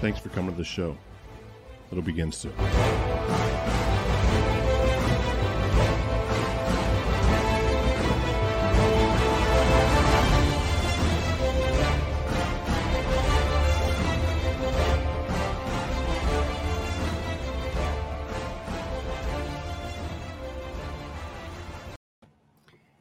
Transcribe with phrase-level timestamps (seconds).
[0.00, 0.96] Thanks for coming to the show.
[1.90, 2.52] It'll begin soon.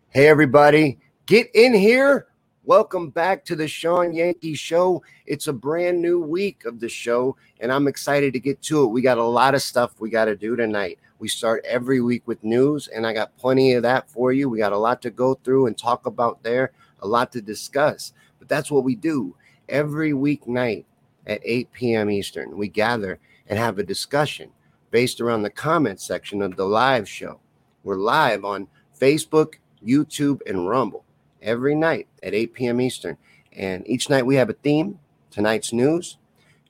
[0.10, 2.28] Hey, everybody, get in here.
[2.68, 5.04] Welcome back to the Shawn Yankey Show.
[5.28, 8.88] It's a brand new week of the show, and I'm excited to get to it.
[8.88, 10.98] We got a lot of stuff we got to do tonight.
[11.20, 14.50] We start every week with news, and I got plenty of that for you.
[14.50, 16.72] We got a lot to go through and talk about there,
[17.04, 18.14] a lot to discuss.
[18.40, 19.36] But that's what we do
[19.70, 20.86] every weeknight
[21.28, 22.10] at 8 p.m.
[22.10, 22.58] Eastern.
[22.58, 24.50] We gather and have a discussion
[24.90, 27.42] based around the comment section of the live show.
[27.84, 31.05] We're live on Facebook, YouTube, and Rumble
[31.46, 32.82] every night at 8 p.m.
[32.82, 33.18] Eastern.
[33.54, 35.00] And each night we have a theme,
[35.32, 36.18] tonight's news,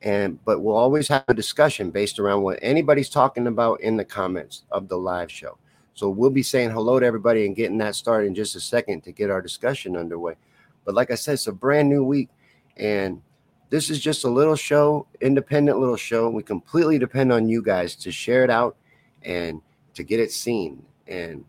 [0.04, 4.06] and but we'll always have a discussion based around what anybody's talking about in the
[4.06, 5.58] comments of the live show.
[5.96, 9.02] So we'll be saying hello to everybody and getting that started in just a second
[9.06, 10.36] to get our discussion underway.
[10.84, 12.30] But like I said, it's a brand new week,
[12.78, 13.22] and
[13.70, 16.30] this is just a little show, independent little show.
[16.30, 18.76] We completely depend on you guys to share it out
[19.24, 19.62] and
[19.96, 21.46] to get it seen and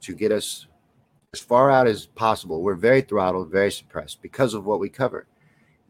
[0.00, 0.67] to get us
[1.34, 2.62] as far out as possible.
[2.62, 5.26] We're very throttled, very suppressed because of what we cover.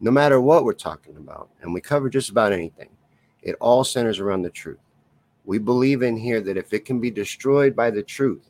[0.01, 2.89] No matter what we're talking about, and we cover just about anything,
[3.41, 4.79] it all centers around the truth.
[5.45, 8.49] We believe in here that if it can be destroyed by the truth,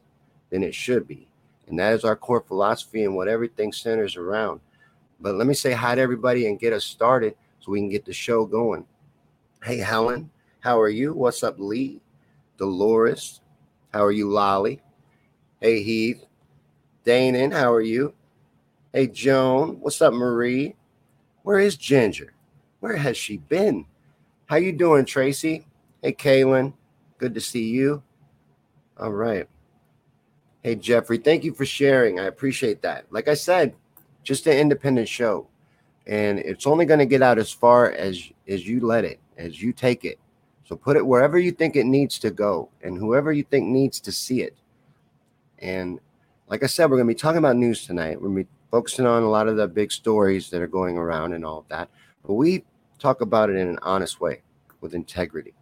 [0.50, 1.27] then it should be.
[1.67, 4.59] And that is our core philosophy and what everything centers around.
[5.19, 8.06] But let me say hi to everybody and get us started so we can get
[8.06, 8.85] the show going.
[9.63, 11.13] Hey, Helen, how are you?
[11.13, 12.01] What's up, Lee?
[12.57, 13.41] Dolores,
[13.94, 14.81] how are you, Lolly?
[15.61, 16.25] Hey, Heath,
[17.09, 18.14] Danon, how are you?
[18.94, 20.75] Hey, Joan, what's up, Marie?
[21.42, 22.36] Where is Ginger?
[22.81, 23.88] Where has she been?
[24.46, 25.66] How you doing, Tracy?
[26.03, 26.72] Hey, Kaylin,
[27.18, 28.03] good to see you.
[29.00, 29.48] All right.
[30.62, 32.19] Hey, Jeffrey, thank you for sharing.
[32.19, 33.06] I appreciate that.
[33.09, 33.74] Like I said,
[34.22, 35.48] just an independent show,
[36.06, 39.59] and it's only going to get out as far as as you let it, as
[39.59, 40.19] you take it.
[40.64, 44.00] So put it wherever you think it needs to go, and whoever you think needs
[44.02, 44.56] to see it.
[45.58, 46.00] And
[46.50, 48.20] like I said, we're going to be talking about news tonight.
[48.20, 50.98] We're going to be focusing on a lot of the big stories that are going
[50.98, 51.90] around and all of that.
[52.26, 52.66] But we
[52.98, 54.42] talk about it in an honest way
[54.82, 55.54] with integrity.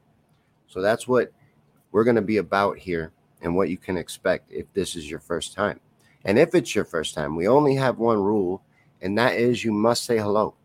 [0.68, 1.32] So that's what
[1.92, 3.12] we're going to be about here
[3.42, 5.80] and what you can expect if this is your first time.
[6.24, 8.64] And if it's your first time, we only have one rule,
[9.02, 10.56] and that is you must say hello.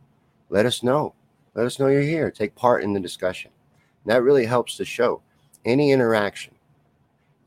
[0.51, 1.15] Let us know.
[1.55, 2.31] Let us know you're here.
[2.31, 3.51] Take part in the discussion.
[4.05, 5.23] And that really helps the show.
[5.65, 6.52] Any interaction,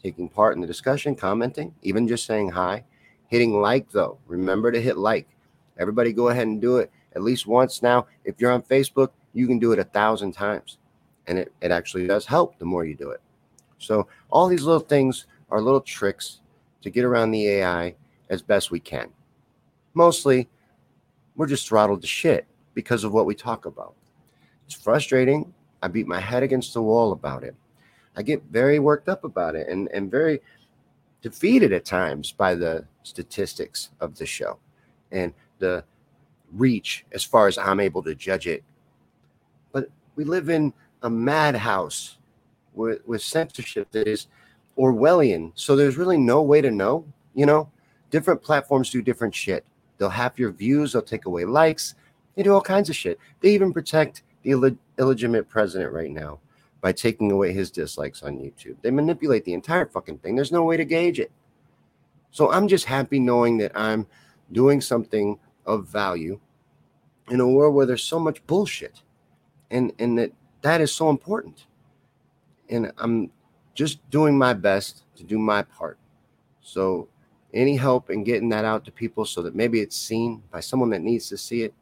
[0.06, 2.84] taking part in the discussion, commenting, even just saying hi.
[3.28, 4.20] Hitting like, though.
[4.28, 5.28] Remember to hit like.
[5.80, 8.06] Everybody go ahead and do it at least once now.
[8.24, 10.78] If you're on Facebook, you can do it a thousand times.
[11.26, 13.22] And it, it actually does help the more you do it.
[13.80, 16.42] So, all these little things are little tricks
[16.84, 17.96] to get around the AI
[18.30, 19.10] as best we can.
[19.96, 20.48] Mostly,
[21.36, 23.96] we're just throttled to shit because of what we talk about.
[24.68, 25.52] It's frustrating.
[25.82, 27.56] I beat my head against the wall about it.
[28.18, 30.42] I get very worked up about it and, and very
[31.22, 34.58] defeated at times by the statistics of the show
[35.12, 35.84] and the
[36.54, 38.64] reach as far as I'm able to judge it.
[39.72, 42.18] But we live in a madhouse
[42.74, 44.28] with, with censorship that is
[44.78, 45.52] Orwellian.
[45.56, 47.70] So there's really no way to know, you know,
[48.12, 49.66] different platforms do different shit.
[49.98, 51.96] They'll have your views, they'll take away likes,
[52.36, 53.18] they do all kinds of shit.
[53.40, 56.40] They even protect the Ill- illegitimate president right now
[56.86, 58.76] by taking away his dislikes on YouTube.
[58.84, 60.36] They manipulate the entire fucking thing.
[60.36, 61.32] There's no way to gauge it.
[62.30, 64.06] So I'm just happy knowing that I'm
[64.52, 66.40] doing something of value
[67.32, 69.02] in a world where there's so much bullshit
[69.72, 71.66] and and that that is so important
[72.70, 73.32] and i'm
[73.74, 75.98] just doing my best to do my part
[76.62, 77.08] so
[77.56, 80.92] any help in getting that out to people so that maybe it's seen by someone
[80.92, 81.74] that needs to see it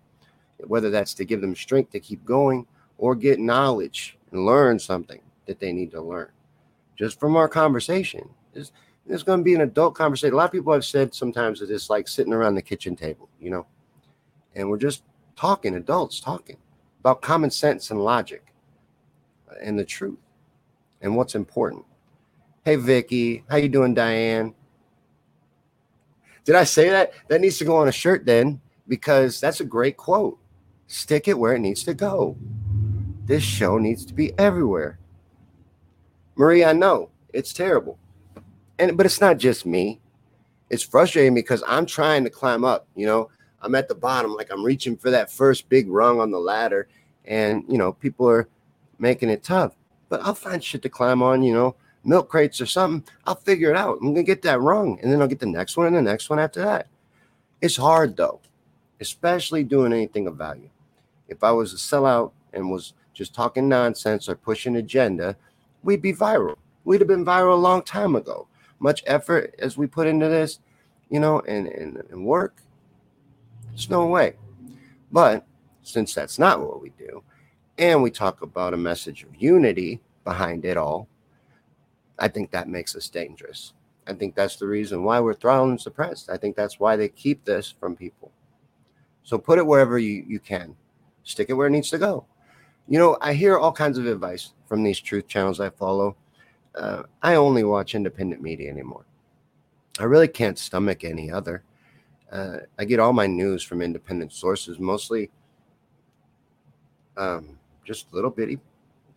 [0.67, 2.65] whether that's to give them strength to keep going
[2.97, 6.29] or get knowledge and learn something that they need to learn
[6.97, 8.71] just from our conversation it's,
[9.07, 11.71] it's going to be an adult conversation a lot of people have said sometimes that
[11.71, 13.65] it's like sitting around the kitchen table you know
[14.55, 15.03] and we're just
[15.35, 16.57] talking adults talking
[16.99, 18.53] about common sense and logic
[19.61, 20.17] and the truth
[21.01, 21.85] and what's important.
[22.63, 24.55] Hey Vicky, how you doing, Diane?
[26.45, 27.11] Did I say that?
[27.27, 30.39] That needs to go on a shirt then, because that's a great quote.
[30.87, 32.37] Stick it where it needs to go.
[33.25, 34.99] This show needs to be everywhere.
[36.35, 37.97] Marie, I know it's terrible.
[38.79, 40.01] And but it's not just me.
[40.69, 43.29] It's frustrating because I'm trying to climb up, you know.
[43.61, 46.89] I'm at the bottom, like I'm reaching for that first big rung on the ladder,
[47.23, 48.49] and you know, people are
[48.99, 49.73] making it tough.
[50.09, 53.09] But I'll find shit to climb on, you know, milk crates or something.
[53.25, 53.99] I'll figure it out.
[54.01, 56.29] I'm gonna get that rung, and then I'll get the next one and the next
[56.29, 56.87] one after that.
[57.61, 58.41] It's hard though,
[58.99, 60.69] especially doing anything of value.
[61.29, 65.35] If I was a sellout and was just talking nonsense or pushing agenda,
[65.83, 66.55] we'd be viral.
[66.83, 68.47] We'd have been viral a long time ago.
[68.79, 70.59] Much effort as we put into this,
[71.09, 72.61] you know, and, and, and work,
[73.69, 74.35] there's no way.
[75.11, 75.45] But
[75.83, 77.23] since that's not what we do,
[77.77, 81.07] and we talk about a message of unity behind it all,
[82.19, 83.73] I think that makes us dangerous.
[84.05, 86.29] I think that's the reason why we're throttled and suppressed.
[86.29, 88.31] I think that's why they keep this from people.
[89.23, 90.75] So put it wherever you, you can,
[91.23, 92.25] stick it where it needs to go.
[92.87, 96.15] You know, I hear all kinds of advice from these truth channels I follow.
[96.75, 99.05] Uh, I only watch independent media anymore.
[99.99, 101.63] I really can't stomach any other.
[102.31, 105.29] Uh, I get all my news from independent sources, mostly
[107.15, 108.59] um, just little bitty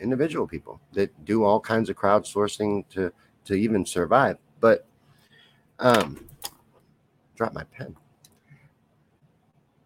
[0.00, 3.10] individual people that do all kinds of crowdsourcing to
[3.46, 4.36] to even survive.
[4.60, 4.86] But
[5.78, 6.28] um,
[7.34, 7.96] drop my pen.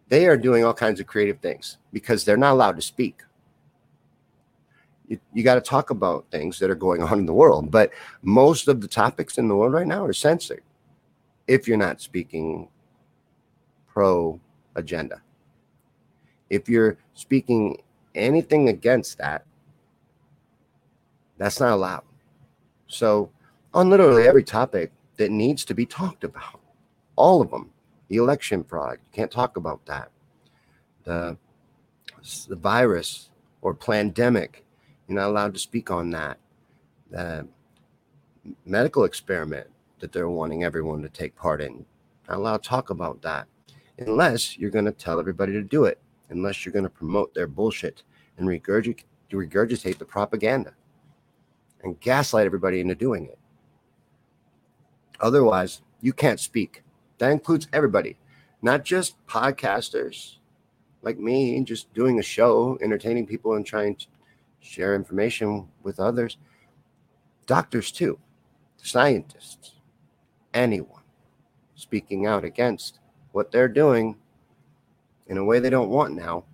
[0.09, 3.23] They are doing all kinds of creative things because they're not allowed to speak.
[5.11, 7.91] You, you got to talk about things that are going on in the world, but
[8.23, 10.63] most of the topics in the world right now are censored
[11.49, 12.69] if you're not speaking
[13.89, 14.41] pro
[14.77, 15.21] agenda.
[16.49, 17.83] If you're speaking
[18.15, 19.45] anything against that,
[21.39, 22.05] that's not allowed.
[22.87, 23.31] So,
[23.75, 26.61] on literally every topic that needs to be talked about,
[27.17, 27.71] all of them,
[28.09, 30.11] the election fraud, you can't talk about that.
[31.05, 31.37] The,
[32.49, 33.31] the virus
[33.63, 34.65] or pandemic,
[35.11, 36.39] you're not allowed to speak on that.
[37.11, 37.47] The
[38.65, 39.67] medical experiment
[39.99, 41.85] that they're wanting everyone to take part in,
[42.29, 43.49] not allowed to talk about that
[43.99, 45.99] unless you're going to tell everybody to do it,
[46.31, 48.03] unless you're going to promote their bullshit
[48.39, 50.73] and regurgitate, regurgitate the propaganda
[51.83, 53.39] and gaslight everybody into doing it.
[55.21, 56.83] Otherwise, you can't speak.
[57.19, 58.17] That includes everybody,
[58.63, 60.37] not just podcasters
[61.03, 64.07] like me, just doing a show, entertaining people and trying to
[64.61, 66.37] share information with others.
[67.47, 68.19] Doctors, too,
[68.77, 69.75] scientists,
[70.55, 71.03] anyone
[71.75, 72.99] speaking out against
[73.33, 74.17] what they're doing
[75.27, 76.45] in a way they don't want now,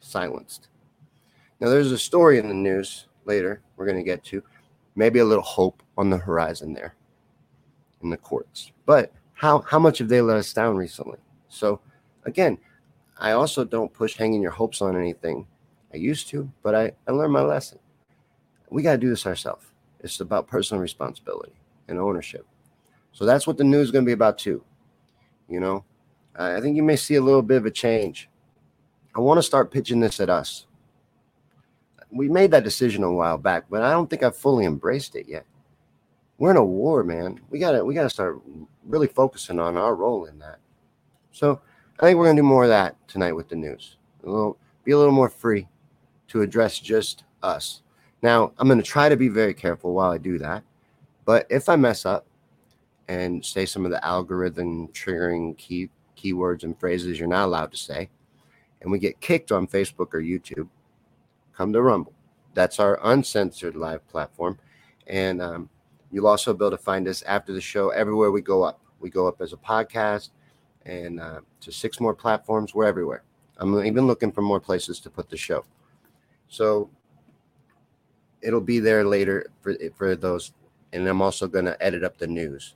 [0.00, 0.68] silenced.
[1.60, 4.42] Now, there's a story in the news later we're going to get to,
[4.94, 6.94] maybe a little hope on the horizon there
[8.02, 8.72] in the courts.
[8.86, 11.18] But how, how much have they let us down recently?
[11.48, 11.80] So,
[12.24, 12.58] again,
[13.18, 15.46] I also don't push hanging your hopes on anything.
[15.92, 17.78] I used to, but I, I learned my lesson.
[18.70, 19.66] We got to do this ourselves.
[20.00, 21.54] It's about personal responsibility
[21.88, 22.46] and ownership.
[23.12, 24.62] So that's what the news is going to be about too.
[25.48, 25.84] You know,
[26.36, 28.28] I think you may see a little bit of a change.
[29.16, 30.66] I want to start pitching this at us.
[32.10, 35.26] We made that decision a while back, but I don't think I've fully embraced it
[35.28, 35.46] yet.
[36.38, 37.40] We're in a war, man.
[37.50, 38.40] We gotta we gotta start
[38.84, 40.58] really focusing on our role in that.
[41.32, 41.60] So
[41.98, 43.96] I think we're gonna do more of that tonight with the news.
[44.24, 45.66] A little be a little more free
[46.28, 47.82] to address just us.
[48.22, 50.62] Now I'm gonna try to be very careful while I do that.
[51.24, 52.26] But if I mess up,
[53.08, 57.76] and say some of the algorithm triggering key keywords and phrases you're not allowed to
[57.76, 58.08] say,
[58.82, 60.68] and we get kicked on Facebook or YouTube,
[61.54, 62.12] come to Rumble.
[62.54, 64.58] That's our uncensored live platform.
[65.06, 65.70] And um,
[66.12, 68.80] you'll also be able to find us after the show everywhere we go up.
[69.00, 70.30] We go up as a podcast
[70.84, 72.74] and uh, to six more platforms.
[72.74, 73.22] We're everywhere.
[73.56, 75.64] I'm even looking for more places to put the show.
[76.48, 76.90] So
[78.42, 80.52] it'll be there later for, for those.
[80.92, 82.74] And I'm also going to edit up the news.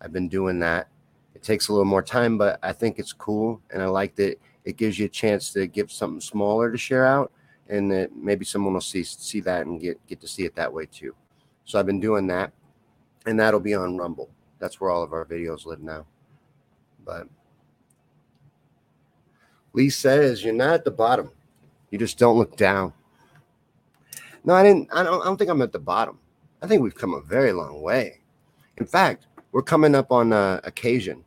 [0.00, 0.88] I've been doing that.
[1.34, 3.60] It takes a little more time, but I think it's cool.
[3.70, 7.06] And I like that it gives you a chance to give something smaller to share
[7.06, 7.32] out.
[7.68, 10.72] And that maybe someone will see see that and get, get to see it that
[10.72, 11.14] way too.
[11.64, 12.52] So I've been doing that.
[13.24, 14.28] And that'll be on Rumble.
[14.58, 16.04] That's where all of our videos live now.
[17.06, 17.26] But
[19.72, 21.30] Lee says you're not at the bottom.
[21.90, 22.92] You just don't look down.
[24.44, 24.88] No, I didn't.
[24.92, 26.18] I don't, I don't think I'm at the bottom.
[26.62, 28.20] I think we've come a very long way.
[28.76, 31.24] In fact, we're coming up on a occasion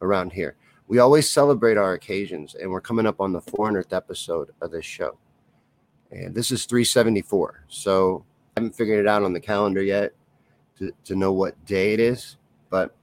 [0.00, 0.56] around here.
[0.88, 4.84] We always celebrate our occasions, and we're coming up on the 400th episode of this
[4.84, 5.18] show.
[6.10, 7.64] And this is 374.
[7.68, 8.24] So
[8.56, 10.12] I haven't figured it out on the calendar yet
[10.78, 12.36] to, to know what day it is,
[12.70, 12.94] but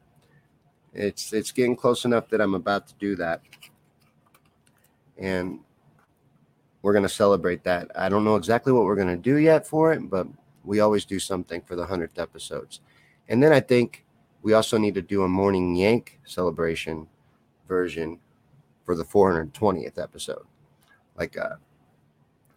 [0.93, 3.41] it's it's getting close enough that I'm about to do that.
[5.17, 5.60] And
[6.83, 7.89] we're going to celebrate that.
[7.95, 10.27] I don't know exactly what we're going to do yet for it, but
[10.63, 12.81] we always do something for the 100th episodes.
[13.29, 14.05] And then I think
[14.43, 17.07] we also need to do a morning yank celebration
[17.67, 18.19] version
[18.83, 20.43] for the 420th episode.
[21.17, 21.55] Like uh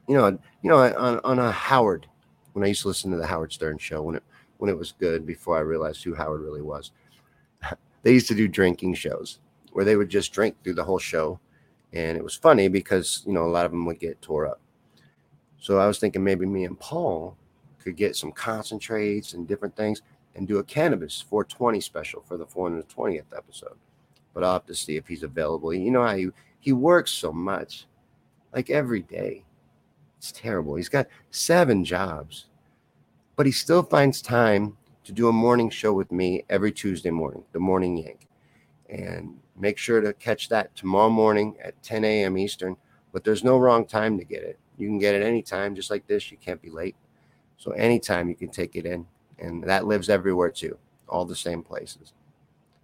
[0.08, 0.26] you know,
[0.62, 2.08] you know on on a Howard
[2.52, 4.24] when I used to listen to the Howard Stern show when it
[4.58, 6.90] when it was good before I realized who Howard really was.
[8.02, 9.38] they used to do drinking shows
[9.72, 11.38] where they would just drink through the whole show
[11.96, 14.60] and it was funny because you know a lot of them would get tore up.
[15.58, 17.36] So I was thinking maybe me and Paul
[17.78, 20.02] could get some concentrates and different things
[20.34, 23.76] and do a cannabis 420 special for the 420th episode.
[24.34, 25.72] But I'll have to see if he's available.
[25.72, 26.28] You know how he,
[26.60, 27.86] he works so much,
[28.52, 29.44] like every day.
[30.18, 30.74] It's terrible.
[30.74, 32.46] He's got seven jobs,
[33.36, 37.44] but he still finds time to do a morning show with me every Tuesday morning,
[37.52, 38.28] the morning yank.
[38.90, 42.36] And Make sure to catch that tomorrow morning at 10 a.m.
[42.36, 42.76] Eastern.
[43.12, 44.58] But there's no wrong time to get it.
[44.76, 46.30] You can get it anytime, just like this.
[46.30, 46.96] You can't be late.
[47.56, 49.06] So anytime you can take it in.
[49.38, 52.12] And that lives everywhere too, all the same places.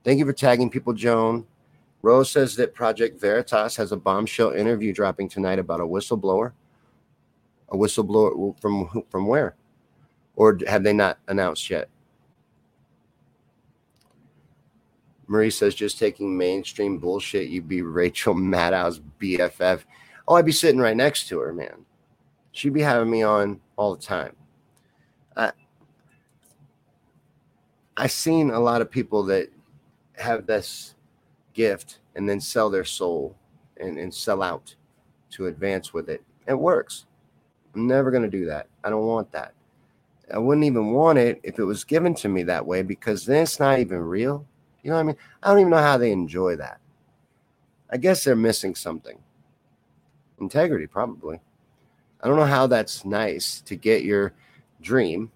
[0.05, 1.47] Thank you for tagging people, Joan.
[2.03, 6.53] Rose says that Project Veritas has a bombshell interview dropping tonight about a whistleblower.
[7.69, 9.55] A whistleblower from from where?
[10.35, 11.89] Or have they not announced yet?
[15.33, 19.81] Marie says, just taking mainstream bullshit, you'd be Rachel Maddow's BFF.
[20.29, 21.87] Oh, I'd be sitting right next to her, man.
[22.53, 24.37] She'd be having me on all the time.
[25.35, 25.53] I,
[27.97, 29.49] I've seen a lot of people that
[30.19, 30.97] have this
[31.55, 33.35] gift and then sell their soul
[33.79, 34.75] and, and sell out
[35.31, 36.23] to advance with it.
[36.47, 37.07] It works.
[37.75, 38.67] I'm never going to do that.
[38.85, 39.55] I don't want that.
[40.31, 43.45] I wouldn't even want it if it was given to me that way because then
[43.45, 44.47] it's not even real.
[44.83, 45.17] You know what I mean?
[45.43, 46.81] I don't even know how they enjoy that.
[47.91, 49.19] I guess they're missing something.
[50.41, 51.41] Integrity, probably.
[52.23, 54.33] I don't know how that's nice to get your
[54.81, 55.31] dream,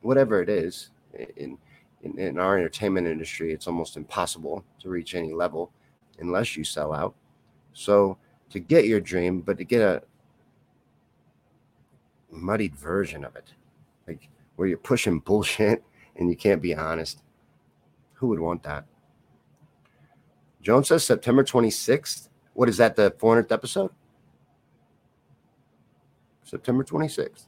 [0.00, 0.90] whatever it is.
[1.36, 1.56] In,
[2.02, 5.70] in, in our entertainment industry, it's almost impossible to reach any level
[6.18, 7.14] unless you sell out.
[7.72, 8.18] So
[8.50, 10.02] to get your dream, but to get a
[12.30, 13.52] muddied version of it,
[14.06, 15.82] like where you're pushing bullshit
[16.16, 17.22] and you can't be honest,
[18.16, 18.84] who would want that?
[20.60, 22.28] Jones says September 26th.
[22.54, 23.90] What is that, the 400th episode?
[26.42, 27.46] September 26th.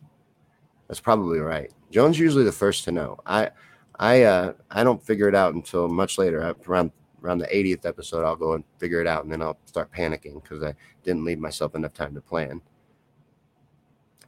[0.86, 1.70] That's probably right.
[1.90, 3.18] Jones usually the first to know.
[3.26, 3.50] I
[3.98, 6.54] I uh I don't figure it out until much later.
[6.66, 9.92] Around around the 80th episode, I'll go and figure it out, and then I'll start
[9.92, 12.60] panicking because I didn't leave myself enough time to plan.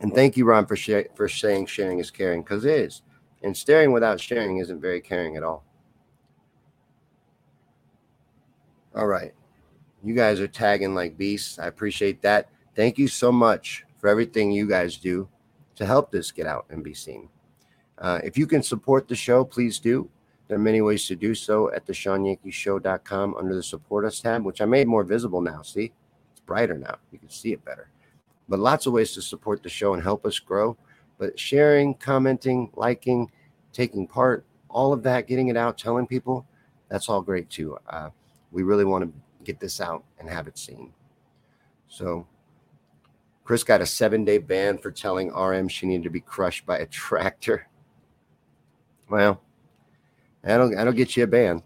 [0.00, 3.02] And thank you, Ron, for sh- for saying sharing is caring because it is,
[3.42, 5.64] and staring without sharing isn't very caring at all.
[8.94, 9.32] All right.
[10.02, 11.58] You guys are tagging like beasts.
[11.58, 12.48] I appreciate that.
[12.74, 15.28] Thank you so much for everything you guys do
[15.76, 17.28] to help this get out and be seen.
[17.98, 20.08] Uh, if you can support the show, please do.
[20.48, 24.44] There are many ways to do so at the ShawnYankeyShow.com under the Support Us tab,
[24.44, 25.62] which I made more visible now.
[25.62, 25.92] See,
[26.32, 26.96] it's brighter now.
[27.12, 27.88] You can see it better.
[28.48, 30.76] But lots of ways to support the show and help us grow.
[31.18, 33.30] But sharing, commenting, liking,
[33.72, 36.46] taking part, all of that, getting it out, telling people,
[36.88, 37.78] that's all great too.
[37.88, 38.10] Uh,
[38.52, 39.12] we really want to
[39.44, 40.92] get this out and have it seen.
[41.88, 42.26] So
[43.44, 46.78] Chris got a seven day ban for telling RM she needed to be crushed by
[46.78, 47.66] a tractor.
[49.08, 49.40] Well,
[50.44, 51.62] I don't I don't get you a ban.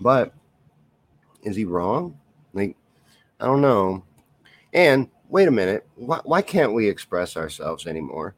[0.00, 0.32] But
[1.42, 2.18] is he wrong?
[2.52, 2.76] Like,
[3.40, 4.04] I don't know.
[4.72, 8.34] And wait a minute, why, why can't we express ourselves anymore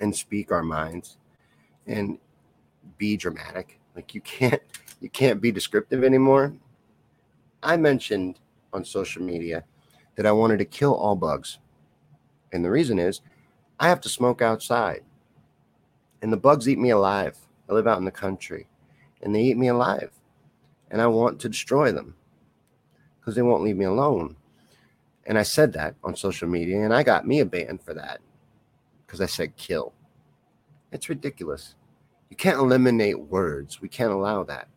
[0.00, 1.18] and speak our minds
[1.86, 2.18] and
[2.98, 3.80] be dramatic?
[3.94, 4.62] Like you can't
[5.00, 6.52] you can't be descriptive anymore.
[7.62, 8.38] I mentioned
[8.72, 9.64] on social media
[10.16, 11.58] that I wanted to kill all bugs.
[12.52, 13.20] And the reason is
[13.78, 15.02] I have to smoke outside.
[16.22, 17.36] And the bugs eat me alive.
[17.68, 18.66] I live out in the country
[19.22, 20.10] and they eat me alive.
[20.90, 22.14] And I want to destroy them
[23.20, 24.36] because they won't leave me alone.
[25.26, 28.20] And I said that on social media, and I got me a ban for that
[29.06, 29.92] because I said kill.
[30.90, 31.74] It's ridiculous.
[32.30, 33.82] You can't eliminate words.
[33.82, 34.68] We can't allow that.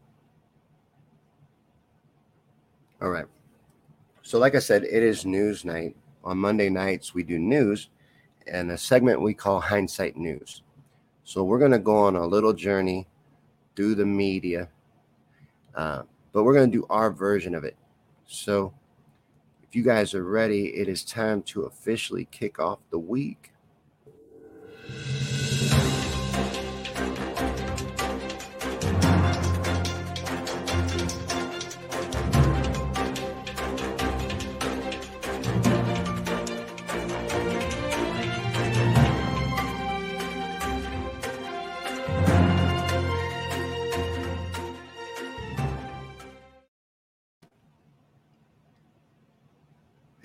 [3.01, 3.25] All right.
[4.21, 5.95] So, like I said, it is news night.
[6.23, 7.89] On Monday nights, we do news
[8.45, 10.61] and a segment we call Hindsight News.
[11.23, 13.07] So, we're going to go on a little journey
[13.75, 14.69] through the media,
[15.73, 17.75] uh, but we're going to do our version of it.
[18.27, 18.71] So,
[19.63, 23.51] if you guys are ready, it is time to officially kick off the week.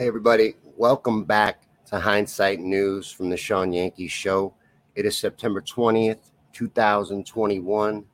[0.07, 0.55] Everybody.
[0.77, 4.55] Welcome back to Hindsight News from the Shawn Yankey Show.
[4.95, 8.05] It is September 20th, 2021,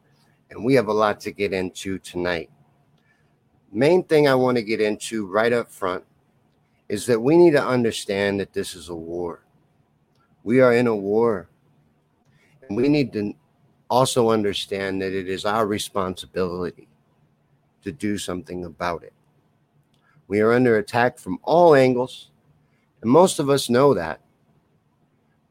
[0.49, 2.49] and we have a lot to get into tonight.
[3.71, 6.03] Main thing I want to get into right up front
[6.89, 9.45] is that we need to understand that this is a war.
[10.45, 11.51] We are in a war.
[12.67, 13.35] And we need to
[13.91, 16.89] also understand that it is our responsibility
[17.83, 19.13] to do something about it.
[20.33, 22.31] We are under attack from all angles,
[23.03, 24.23] and most of us know that.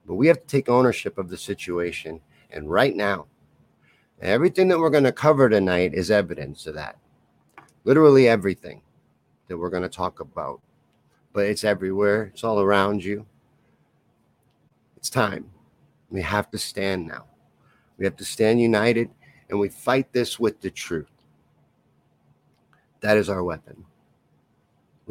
[0.07, 2.19] But we have to take ownership of the situation.
[2.49, 3.27] And right now,
[4.23, 6.97] everything that we're going to cover tonight is evidence of that.
[7.83, 8.81] Literally everything
[9.49, 10.61] that we're going to talk about.
[11.31, 13.27] But it's everywhere, it's all around you.
[14.97, 15.51] It's time.
[16.09, 17.25] We have to stand now.
[17.99, 19.11] We have to stand united
[19.47, 21.11] and we fight this with the truth.
[23.01, 23.85] That is our weapon.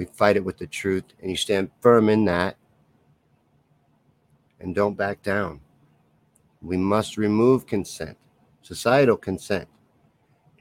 [0.00, 2.56] We fight it with the truth, and you stand firm in that
[4.58, 5.60] and don't back down.
[6.62, 8.16] We must remove consent,
[8.62, 9.68] societal consent.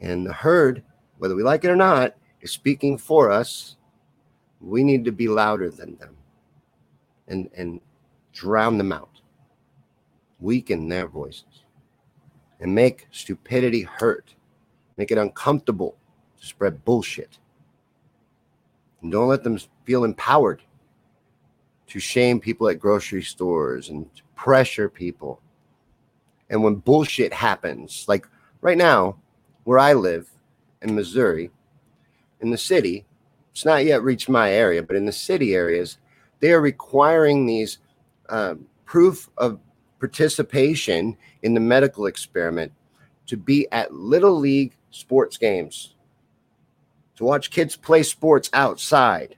[0.02, 0.84] And the herd,
[1.20, 3.78] whether we like it or not, is speaking for us.
[4.60, 6.18] We need to be louder than them
[7.30, 7.80] and, and
[8.34, 9.22] drown them out,
[10.42, 11.64] weaken their voices,
[12.60, 14.36] and make stupidity hurt,
[14.98, 15.96] make it uncomfortable
[16.42, 17.39] to spread bullshit.
[19.02, 20.62] And don't let them feel empowered
[21.88, 25.42] to shame people at grocery stores and pressure people.
[26.50, 28.28] And when bullshit happens, like
[28.62, 29.18] right now,
[29.64, 30.30] where I live
[30.82, 31.52] in Missouri,
[32.42, 33.06] in the city,
[33.52, 35.98] it's not yet reached my area, but in the city areas,
[36.40, 37.80] they are requiring these
[38.30, 39.60] uh, proof of
[40.00, 42.72] participation in the medical experiment
[43.28, 45.96] to be at little league sports games
[47.20, 49.36] to watch kids play sports outside.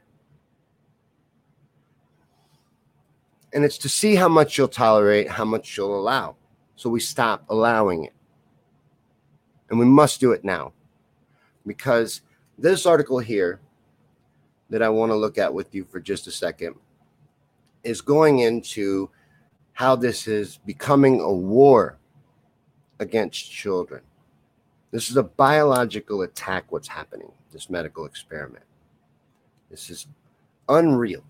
[3.53, 6.35] And it's to see how much you'll tolerate, how much you'll allow.
[6.75, 8.13] So we stop allowing it.
[9.71, 10.73] And we must do it now.
[11.65, 12.21] Because
[12.55, 13.59] this article here
[14.69, 16.75] that I want to look at with you for just a second
[17.83, 19.09] is going into
[19.73, 21.97] how this is becoming a war
[22.99, 24.03] against children.
[24.91, 28.63] This is a biological attack, what's happening this medical experiment.
[29.69, 30.07] This is
[30.69, 31.23] unreal.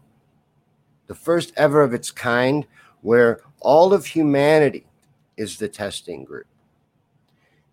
[1.07, 2.65] The first ever of its kind
[3.01, 4.85] where all of humanity
[5.37, 6.47] is the testing group.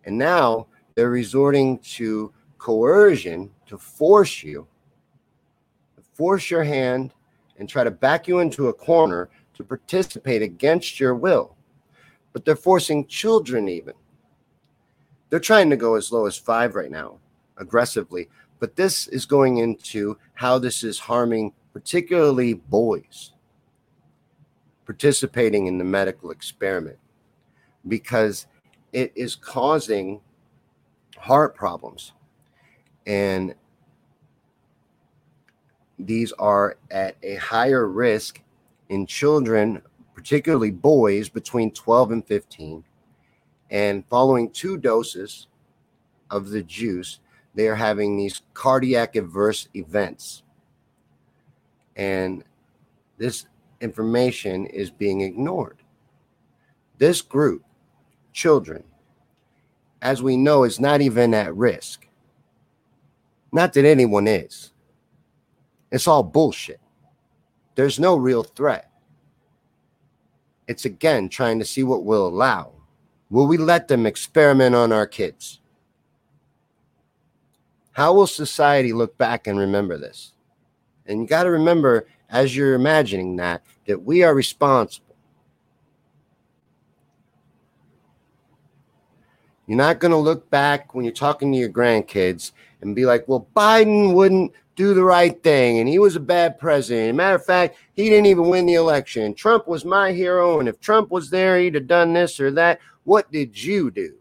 [0.04, 4.66] And now they're resorting to coercion to force you,
[6.14, 7.12] force your hand,
[7.58, 11.56] and try to back you into a corner to participate against your will.
[12.32, 13.94] But they're forcing children, even.
[15.30, 17.18] They're trying to go as low as five right now
[17.56, 18.28] aggressively.
[18.60, 23.32] But this is going into how this is harming, particularly boys
[24.88, 26.98] participating in the medical experiment
[27.88, 28.46] because
[28.94, 30.18] it is causing
[31.18, 32.14] heart problems.
[33.06, 33.54] And
[35.98, 38.40] these are at a higher risk
[38.88, 39.82] in children,
[40.14, 42.82] particularly boys between 12 and 15.
[43.70, 45.46] And following two doses
[46.30, 47.20] of the juice,
[47.54, 50.42] they are having these cardiac adverse events.
[51.96, 52.44] And
[53.18, 53.46] this
[53.80, 55.82] information is being ignored.
[56.98, 57.64] This group,
[58.32, 58.84] children,
[60.00, 62.06] as we know, is not even at risk.
[63.52, 64.72] Not that anyone is.
[65.90, 66.80] It's all bullshit.
[67.74, 68.90] There's no real threat.
[70.66, 72.72] It's again trying to see what we'll allow.
[73.30, 75.60] Will we let them experiment on our kids?
[77.92, 80.32] How will society look back and remember this?
[81.06, 85.16] And you got to remember, as you're imagining that, that we are responsible.
[89.66, 93.28] You're not going to look back when you're talking to your grandkids and be like,
[93.28, 97.16] well, Biden wouldn't do the right thing and he was a bad president.
[97.16, 99.34] matter of fact, he didn't even win the election.
[99.34, 100.60] Trump was my hero.
[100.60, 102.78] And if Trump was there, he'd have done this or that.
[103.08, 104.16] What did you do?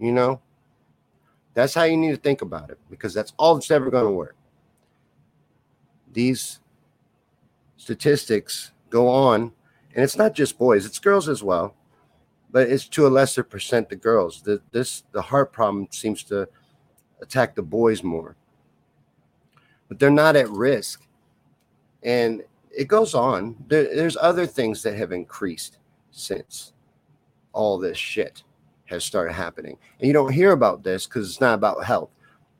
[0.00, 0.40] You know,
[1.54, 4.10] that's how you need to think about it because that's all that's ever going to
[4.10, 4.34] work.
[6.12, 6.58] These
[7.76, 9.52] statistics go on,
[9.94, 11.76] and it's not just boys, it's girls as well
[12.50, 14.42] but it's to a lesser percent the girls.
[14.42, 16.48] The this the heart problem seems to
[17.20, 18.36] attack the boys more,
[19.88, 21.06] but they're not at risk,
[22.02, 22.42] and
[22.76, 23.56] it goes on.
[23.68, 25.78] There, there's other things that have increased
[26.10, 26.71] since
[27.52, 28.42] all this shit
[28.86, 32.10] has started happening, and you don't hear about this because it's not about health.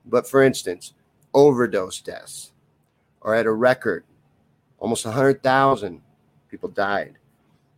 [0.07, 0.95] But for instance,
[1.35, 2.53] overdose deaths
[3.23, 4.05] are at a record.
[4.79, 6.01] Almost 100,000
[6.51, 7.19] people died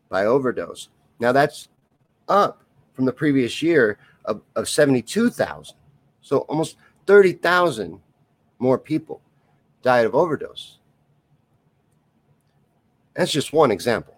[0.08, 0.88] by overdose.
[1.20, 1.68] Now that's
[2.28, 2.62] up
[2.94, 5.76] from the previous year of, of 72,000.
[6.22, 8.00] So almost 30,000
[8.58, 9.20] more people
[9.82, 10.78] died of overdose.
[13.14, 14.16] That's just one example.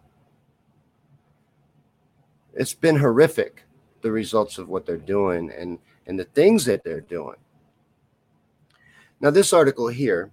[2.57, 3.65] It's been horrific,
[4.01, 7.37] the results of what they're doing and, and the things that they're doing.
[9.21, 10.31] Now, this article here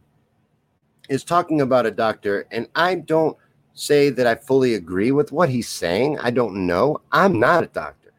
[1.10, 3.38] is talking about a doctor, and I don't
[3.74, 6.20] say that I fully agree with what he's saying.
[6.20, 7.02] I don't know.
[7.12, 8.14] I'm not a doctor.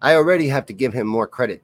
[0.00, 1.62] I already have to give him more credit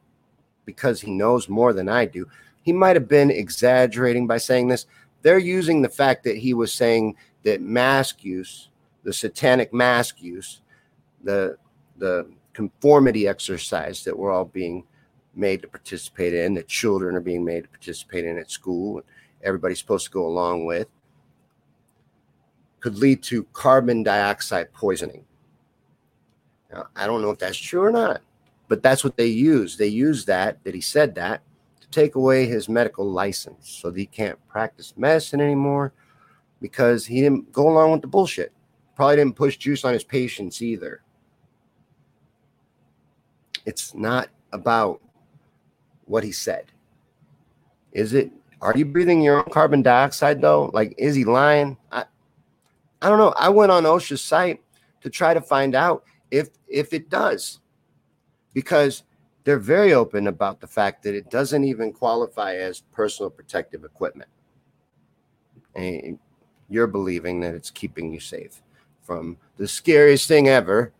[0.64, 2.28] because he knows more than I do.
[2.62, 4.86] He might have been exaggerating by saying this.
[5.22, 8.68] They're using the fact that he was saying that mask use,
[9.04, 10.60] the satanic mask use,
[11.24, 11.56] the
[11.98, 14.84] the conformity exercise that we're all being
[15.34, 19.06] made to participate in, that children are being made to participate in at school, and
[19.42, 20.88] everybody's supposed to go along with
[22.80, 25.24] could lead to carbon dioxide poisoning.
[26.72, 28.20] Now, I don't know if that's true or not,
[28.68, 29.76] but that's what they use.
[29.76, 31.42] They use that, that he said that,
[31.80, 35.92] to take away his medical license so that he can't practice medicine anymore
[36.60, 38.52] because he didn't go along with the bullshit.
[38.94, 41.02] Probably didn't push juice on his patients either.
[43.68, 45.02] It's not about
[46.06, 46.72] what he said.
[47.92, 48.32] Is it?
[48.62, 50.70] Are you breathing your own carbon dioxide though?
[50.72, 51.76] Like, is he lying?
[51.92, 52.06] I,
[53.02, 53.34] I don't know.
[53.38, 54.62] I went on OSHA's site
[55.02, 57.60] to try to find out if if it does,
[58.54, 59.02] because
[59.44, 64.30] they're very open about the fact that it doesn't even qualify as personal protective equipment.
[65.74, 66.18] And
[66.70, 68.62] you're believing that it's keeping you safe
[69.02, 70.94] from the scariest thing ever,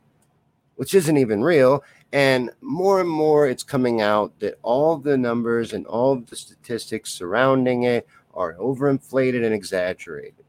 [0.77, 1.83] which isn't even real.
[2.13, 7.13] And more and more, it's coming out that all the numbers and all the statistics
[7.13, 10.45] surrounding it are overinflated and exaggerated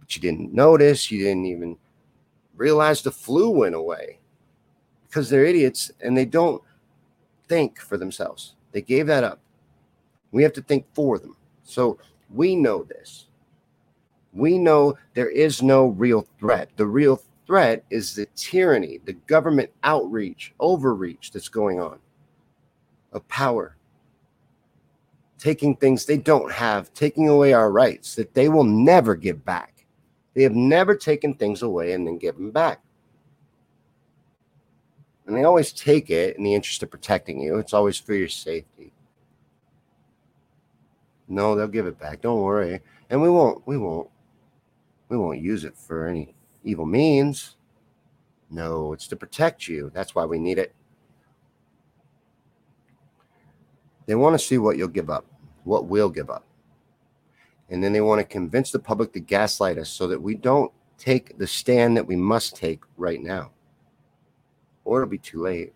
[0.00, 1.10] But you didn't notice.
[1.10, 1.76] You didn't even
[2.56, 4.20] realize the flu went away
[5.08, 6.62] because they're idiots and they don't
[7.48, 8.54] think for themselves.
[8.72, 9.40] They gave that up.
[10.30, 11.36] We have to think for them.
[11.64, 11.98] So
[12.30, 13.26] we know this.
[14.32, 16.70] We know there is no real threat.
[16.76, 17.20] The real
[17.52, 21.98] threat is the tyranny, the government outreach, overreach that's going on
[23.12, 23.76] of power,
[25.36, 29.84] taking things they don't have, taking away our rights that they will never give back.
[30.32, 32.80] They have never taken things away and then given back.
[35.26, 37.58] And they always take it in the interest of protecting you.
[37.58, 38.94] It's always for your safety.
[41.28, 42.22] No, they'll give it back.
[42.22, 42.80] Don't worry.
[43.10, 44.08] And we won't, we won't,
[45.10, 46.34] we won't use it for any
[46.64, 47.56] evil means.
[48.50, 49.90] No, it's to protect you.
[49.94, 50.74] That's why we need it.
[54.06, 55.26] They want to see what you'll give up,
[55.64, 56.44] what we'll give up.
[57.70, 60.72] And then they want to convince the public to gaslight us so that we don't
[60.98, 63.52] take the stand that we must take right now.
[64.84, 65.72] Or it'll be too late.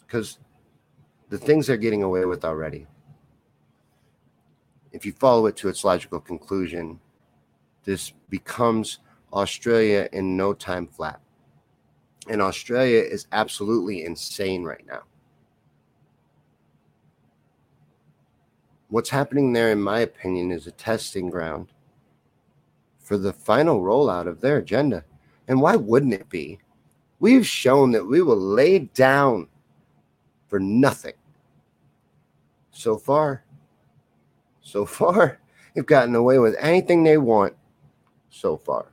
[0.00, 0.38] Because
[1.28, 2.86] the things they're getting away with already,
[4.92, 6.98] if you follow it to its logical conclusion,
[7.88, 8.98] this becomes
[9.32, 11.22] Australia in no time flat.
[12.28, 15.04] And Australia is absolutely insane right now.
[18.90, 21.68] What's happening there, in my opinion, is a testing ground
[22.98, 25.02] for the final rollout of their agenda.
[25.48, 26.58] And why wouldn't it be?
[27.20, 29.48] We've shown that we will lay down
[30.46, 31.14] for nothing.
[32.70, 33.44] So far,
[34.60, 35.40] so far,
[35.74, 37.54] they've gotten away with anything they want
[38.38, 38.92] so far.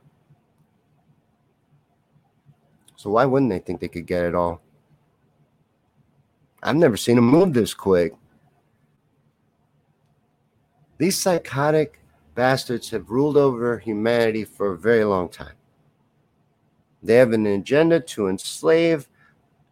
[2.96, 4.60] So why wouldn't they think they could get it all?
[6.62, 8.14] I've never seen them move this quick.
[10.98, 12.00] These psychotic
[12.34, 15.54] bastards have ruled over humanity for a very long time.
[17.02, 19.08] They have an agenda to enslave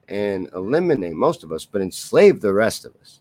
[0.08, 3.20] and eliminate most of us, but enslave the rest of us.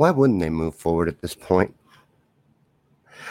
[0.00, 1.76] Why wouldn't they move forward at this point?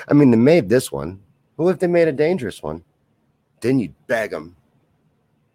[0.07, 1.19] I mean, they made this one.
[1.57, 2.83] Who if they made a dangerous one?
[3.59, 4.55] Then you'd beg them.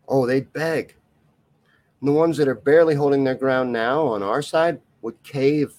[0.08, 0.96] Oh, they'd beg.
[2.00, 5.74] And the ones that are barely holding their ground now on our side would cave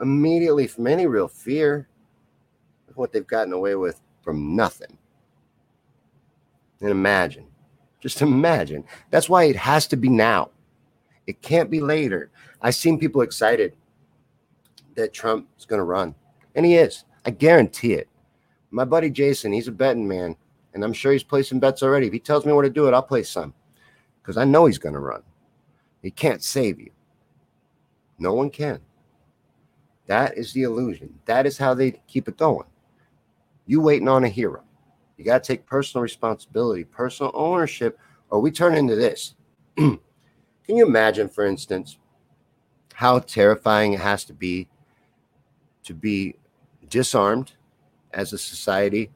[0.00, 1.86] immediately from any real fear
[2.88, 4.98] of what they've gotten away with from nothing.
[6.80, 7.46] And imagine,
[8.00, 8.82] just imagine.
[9.10, 10.50] That's why it has to be now.
[11.28, 12.32] It can't be later.
[12.60, 13.76] I've seen people excited
[15.00, 16.14] that Trump is going to run,
[16.54, 17.04] and he is.
[17.24, 18.08] I guarantee it.
[18.70, 20.36] My buddy Jason, he's a betting man,
[20.74, 22.06] and I'm sure he's placing bets already.
[22.06, 23.52] If he tells me where to do it, I'll place some
[24.22, 25.22] because I know he's going to run.
[26.02, 26.90] He can't save you.
[28.18, 28.80] No one can.
[30.06, 31.18] That is the illusion.
[31.24, 32.66] That is how they keep it going.
[33.66, 34.64] You waiting on a hero.
[35.16, 37.98] You got to take personal responsibility, personal ownership,
[38.30, 39.34] or we turn into this.
[39.76, 39.98] Can
[40.68, 41.98] you imagine, for instance,
[42.94, 44.68] how terrifying it has to be
[45.90, 46.36] to be
[46.88, 47.50] disarmed
[48.12, 49.10] as a society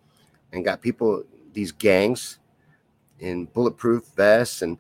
[0.53, 2.41] and got people, these gangs
[3.21, 4.77] in bulletproof vests and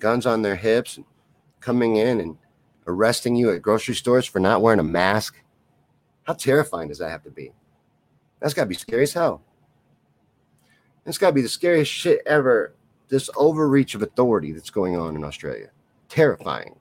[0.00, 1.06] guns on their hips, and
[1.60, 2.36] coming in and
[2.88, 5.40] arresting you at grocery stores for not wearing a mask?
[6.24, 7.52] How terrifying does that have to be?
[8.40, 9.42] That's got to be scary as hell.
[11.04, 12.74] It's got to be the scariest shit ever.
[13.08, 15.70] This overreach of authority that's going on in Australia.
[16.08, 16.80] Terrifying.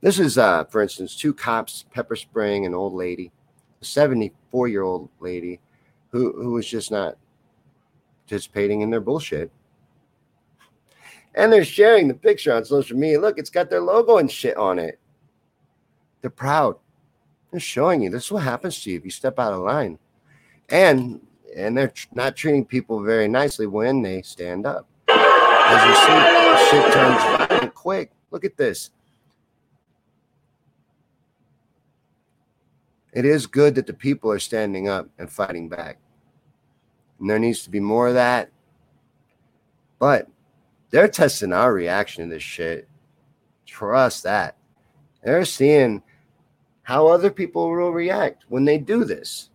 [0.00, 3.30] This is, uh, for instance, two cops pepper spraying an old lady,
[3.82, 5.60] 74 year old lady
[6.10, 7.16] who, who was just not
[8.26, 9.50] participating in their bullshit.
[11.34, 13.20] And they're sharing the picture on social media.
[13.20, 14.98] Look, it's got their logo and shit on it.
[16.20, 16.76] They're proud.
[17.50, 19.98] They're showing you this is what happens to you if you step out of line.
[20.68, 21.20] And
[21.54, 24.86] and they're tr- not treating people very nicely when they stand up.
[25.08, 28.12] As you see, shit turns violent quick.
[28.30, 28.90] Look at this.
[33.12, 35.98] It is good that the people are standing up and fighting back.
[37.20, 38.50] And there needs to be more of that.
[39.98, 40.28] But
[40.90, 42.88] they're testing our reaction to this shit.
[43.66, 44.56] Trust that.
[45.22, 46.02] They're seeing
[46.82, 49.50] how other people will react when they do this.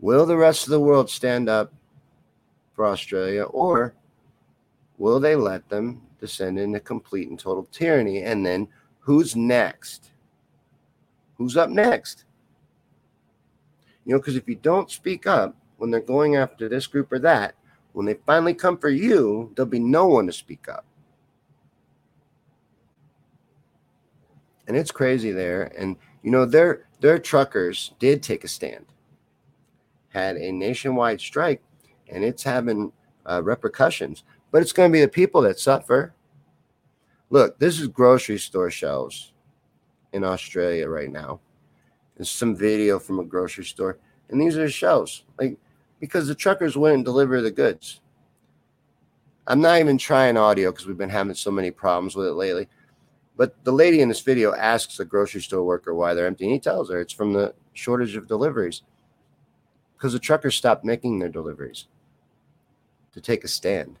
[0.00, 1.72] Will the rest of the world stand up
[2.74, 3.94] for Australia or
[4.98, 8.22] will they let them descend into complete and total tyranny?
[8.22, 8.68] And then
[9.00, 10.11] who's next?
[11.42, 12.24] Who's up next?
[14.04, 17.18] You know, because if you don't speak up when they're going after this group or
[17.18, 17.56] that,
[17.94, 20.84] when they finally come for you, there'll be no one to speak up.
[24.68, 25.72] And it's crazy there.
[25.76, 28.86] And you know, their their truckers did take a stand
[30.10, 31.60] had a nationwide strike
[32.08, 32.92] and it's having
[33.28, 36.14] uh, repercussions, but it's going to be the people that suffer.
[37.30, 39.31] Look, this is grocery store shelves
[40.12, 41.40] in Australia right now.
[42.16, 43.98] There's some video from a grocery store,
[44.28, 45.58] and these are shelves, like
[46.00, 48.00] because the truckers wouldn't deliver the goods.
[49.46, 52.68] I'm not even trying audio because we've been having so many problems with it lately.
[53.36, 56.52] But the lady in this video asks a grocery store worker why they're empty, and
[56.52, 58.82] he tells her it's from the shortage of deliveries
[59.96, 61.86] because the truckers stopped making their deliveries
[63.12, 63.98] to take a stand,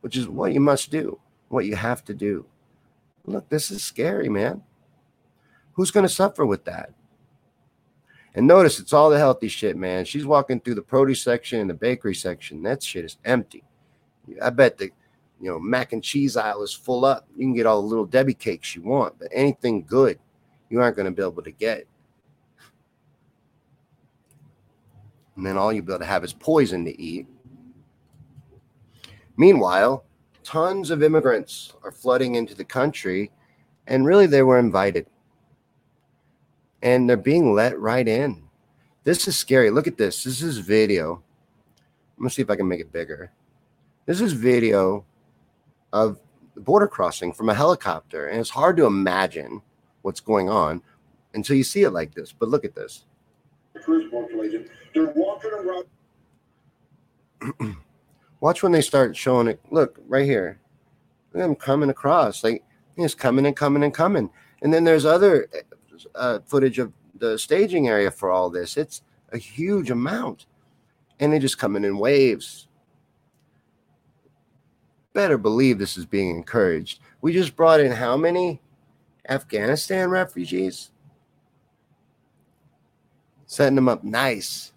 [0.00, 2.46] which is what you must do, what you have to do.
[3.24, 4.62] Look, this is scary, man.
[5.72, 6.92] Who's going to suffer with that?
[8.34, 10.04] And notice it's all the healthy shit, man.
[10.04, 12.62] She's walking through the produce section and the bakery section.
[12.62, 13.64] That shit is empty.
[14.40, 14.90] I bet the
[15.40, 17.26] you know mac and cheese aisle is full up.
[17.36, 20.18] You can get all the little Debbie cakes you want, but anything good
[20.70, 21.86] you aren't going to be able to get.
[25.36, 27.26] and then all you'll be able to have is poison to eat.
[29.36, 30.04] Meanwhile,
[30.44, 33.30] tons of immigrants are flooding into the country,
[33.86, 35.06] and really they were invited.
[36.82, 38.42] And they're being let right in.
[39.04, 39.70] This is scary.
[39.70, 40.24] Look at this.
[40.24, 41.22] This is video.
[42.16, 43.30] I'm gonna see if I can make it bigger.
[44.06, 45.04] This is video
[45.92, 46.18] of
[46.54, 49.62] the border crossing from a helicopter, and it's hard to imagine
[50.02, 50.82] what's going on
[51.34, 52.32] until you see it like this.
[52.32, 53.04] But look at this.
[58.40, 59.60] Watch when they start showing it.
[59.70, 60.60] Look right here.
[61.32, 62.44] Look at them coming across.
[62.44, 62.64] Like
[62.96, 64.30] it's coming and coming and coming.
[64.62, 65.48] And then there's other
[66.14, 68.76] uh, footage of the staging area for all this.
[68.76, 70.46] It's a huge amount.
[71.20, 72.68] And they just come in in waves.
[75.12, 77.00] Better believe this is being encouraged.
[77.20, 78.60] We just brought in how many
[79.28, 80.90] Afghanistan refugees?
[83.46, 84.72] Setting them up nice.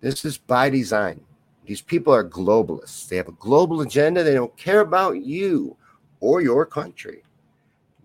[0.00, 1.20] This is by design.
[1.66, 3.08] These people are globalists.
[3.08, 4.22] They have a global agenda.
[4.22, 5.76] They don't care about you
[6.20, 7.23] or your country.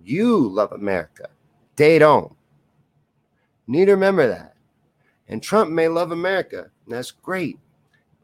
[0.09, 1.29] You love America.
[1.75, 2.35] They don't.
[3.67, 4.55] Need to remember that.
[5.27, 7.59] And Trump may love America, and that's great.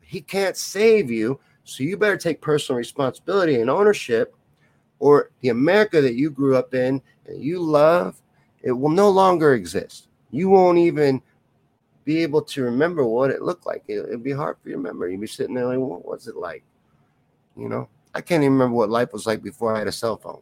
[0.01, 4.35] He can't save you, so you better take personal responsibility and ownership,
[4.97, 8.19] or the America that you grew up in and you love,
[8.63, 10.07] it will no longer exist.
[10.31, 11.21] You won't even
[12.03, 13.83] be able to remember what it looked like.
[13.87, 15.07] It, would be hard for you to remember.
[15.07, 16.63] You'd be sitting there like, what was it like?
[17.55, 20.17] You know, I can't even remember what life was like before I had a cell
[20.17, 20.41] phone.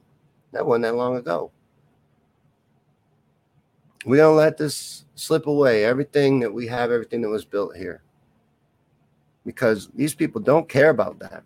[0.53, 1.51] That wasn't that long ago.
[4.05, 5.83] We don't let this slip away.
[5.83, 8.03] Everything that we have, everything that was built here.
[9.45, 11.43] Because these people don't care about that.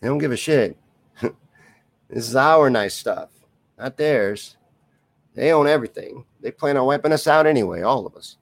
[0.00, 0.76] They don't give a shit.
[1.20, 3.30] this is our nice stuff,
[3.78, 4.56] not theirs.
[5.34, 6.24] They own everything.
[6.40, 8.36] They plan on wiping us out anyway, all of us.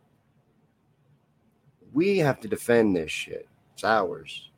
[1.93, 3.49] We have to defend this shit.
[3.73, 4.51] It's ours.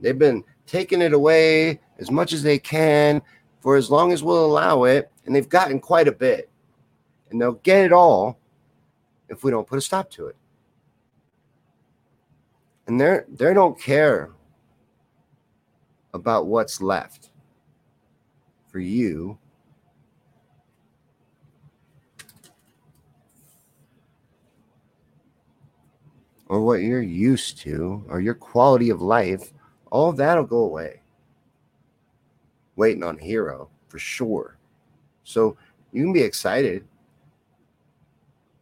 [0.00, 3.22] They've been taking it away as much as they can
[3.60, 6.50] for as long as we'll allow it, and they've gotten quite a bit.
[7.30, 8.38] And they'll get it all
[9.28, 10.36] if we don't put a stop to it.
[12.86, 14.30] And they they don't care
[16.12, 17.30] about what's left
[18.70, 19.38] for you
[26.48, 29.52] or what you're used to or your quality of life,
[29.90, 31.00] all that'll go away.
[32.76, 34.58] Waiting on Hero for sure.
[35.22, 35.56] So
[35.92, 36.84] you can be excited.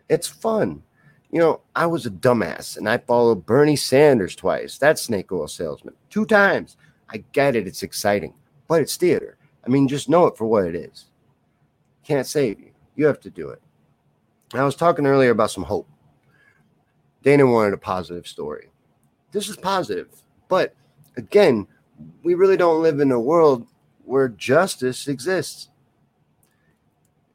[0.08, 0.82] It's fun.
[1.30, 4.76] You know, I was a dumbass and I followed Bernie Sanders twice.
[4.78, 5.94] That snake oil salesman.
[6.10, 6.76] Two times.
[7.08, 7.66] I get it.
[7.66, 8.34] It's exciting,
[8.68, 9.38] but it's theater.
[9.64, 11.06] I mean, just know it for what it is.
[12.04, 12.72] Can't save you.
[12.96, 13.62] You have to do it.
[14.54, 15.88] I was talking earlier about some hope.
[17.22, 18.68] Dana wanted a positive story.
[19.30, 20.08] This is positive.
[20.48, 20.74] But
[21.16, 21.66] again,
[22.22, 23.66] we really don't live in a world
[24.04, 25.68] where justice exists.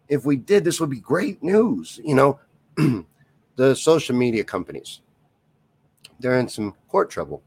[0.08, 2.00] If we did, this would be great news.
[2.04, 2.40] You know,
[3.56, 5.02] the social media companies,
[6.20, 7.42] they're in some court trouble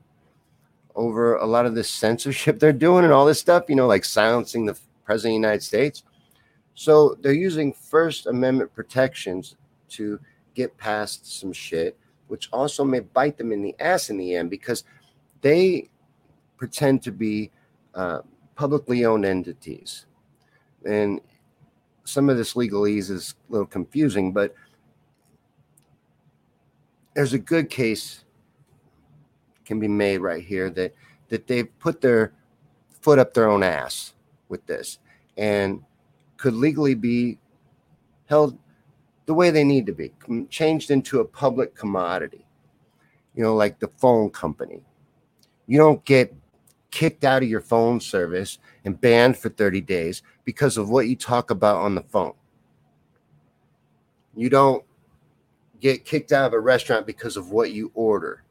[0.96, 4.04] over a lot of this censorship they're doing and all this stuff, you know, like
[4.04, 6.02] silencing the president of the United States.
[6.74, 9.56] So they're using First Amendment protections
[9.90, 10.20] to
[10.54, 11.96] get past some shit
[12.30, 14.85] which also may bite them in the ass in the end because
[15.40, 15.90] they
[16.56, 17.50] pretend to be
[17.94, 18.20] uh,
[18.61, 20.05] publicly owned entities.
[20.85, 21.23] And
[22.05, 24.55] some of this legalese is a little confusing, but
[27.14, 28.25] there's a good case
[29.64, 30.94] can be made right here that
[31.29, 32.35] that they've put their
[33.01, 34.12] foot up their own ass
[34.51, 34.99] with this
[35.38, 35.83] and
[36.37, 37.38] could legally be
[38.27, 38.59] held
[39.25, 40.12] the way they need to be,
[40.51, 42.44] changed into a public commodity,
[43.35, 44.83] you know, like the phone company.
[45.66, 46.35] You don't get
[46.90, 51.16] kicked out of your phone service and banned for 30 days because of what you
[51.16, 52.35] talk about on the phone.
[54.37, 54.85] You don't
[55.81, 58.44] get kicked out of a restaurant because of what you order.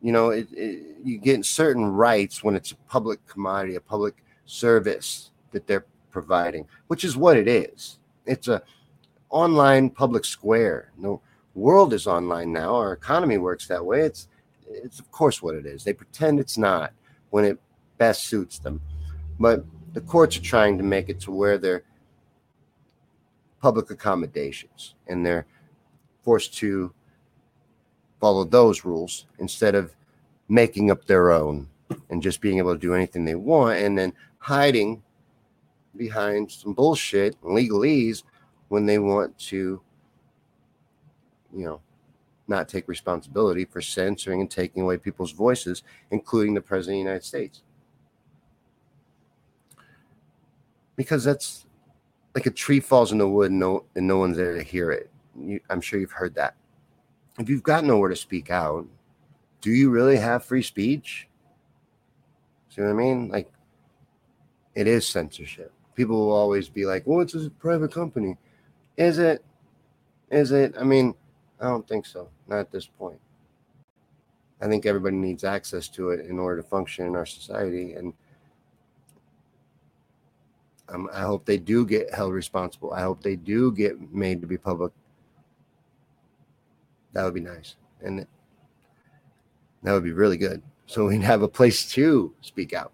[0.00, 4.22] You know, it, it, you get certain rights when it's a public commodity, a public
[4.44, 7.98] service that they're providing, which is what it is.
[8.26, 8.62] It's a
[9.30, 10.92] online public square.
[10.96, 11.20] No
[11.54, 12.74] world is online now.
[12.74, 14.02] Our economy works that way.
[14.02, 14.28] It's
[14.66, 15.84] it's of course what it is.
[15.84, 16.92] They pretend it's not
[17.34, 17.58] when it
[17.98, 18.80] best suits them.
[19.40, 21.82] But the courts are trying to make it to where they're
[23.60, 25.44] public accommodations and they're
[26.22, 26.94] forced to
[28.20, 29.96] follow those rules instead of
[30.48, 31.66] making up their own
[32.08, 35.02] and just being able to do anything they want and then hiding
[35.96, 38.22] behind some bullshit legalese
[38.68, 39.82] when they want to,
[41.52, 41.80] you know,
[42.46, 47.08] not take responsibility for censoring and taking away people's voices, including the President of the
[47.10, 47.62] United States.
[50.96, 51.66] Because that's
[52.34, 54.90] like a tree falls in the wood and no, and no one's there to hear
[54.90, 55.10] it.
[55.38, 56.54] You, I'm sure you've heard that.
[57.38, 58.86] If you've got nowhere to speak out,
[59.60, 61.26] do you really have free speech?
[62.68, 63.28] See what I mean?
[63.28, 63.50] Like,
[64.74, 65.72] it is censorship.
[65.94, 68.36] People will always be like, well, it's a private company.
[68.96, 69.44] Is it?
[70.30, 70.74] Is it?
[70.78, 71.14] I mean,
[71.60, 72.28] I don't think so.
[72.48, 73.20] Not at this point.
[74.60, 77.94] I think everybody needs access to it in order to function in our society.
[77.94, 78.14] And
[80.88, 82.92] um, I hope they do get held responsible.
[82.92, 84.92] I hope they do get made to be public.
[87.12, 87.76] That would be nice.
[88.02, 88.26] And
[89.82, 90.62] that would be really good.
[90.86, 92.92] So we'd have a place to speak out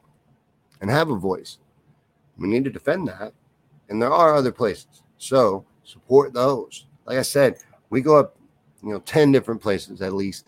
[0.80, 1.58] and have a voice.
[2.38, 3.32] We need to defend that.
[3.88, 5.02] And there are other places.
[5.18, 6.86] So support those.
[7.06, 7.56] Like I said,
[7.90, 8.36] we go up,
[8.82, 10.46] you know, 10 different places at least.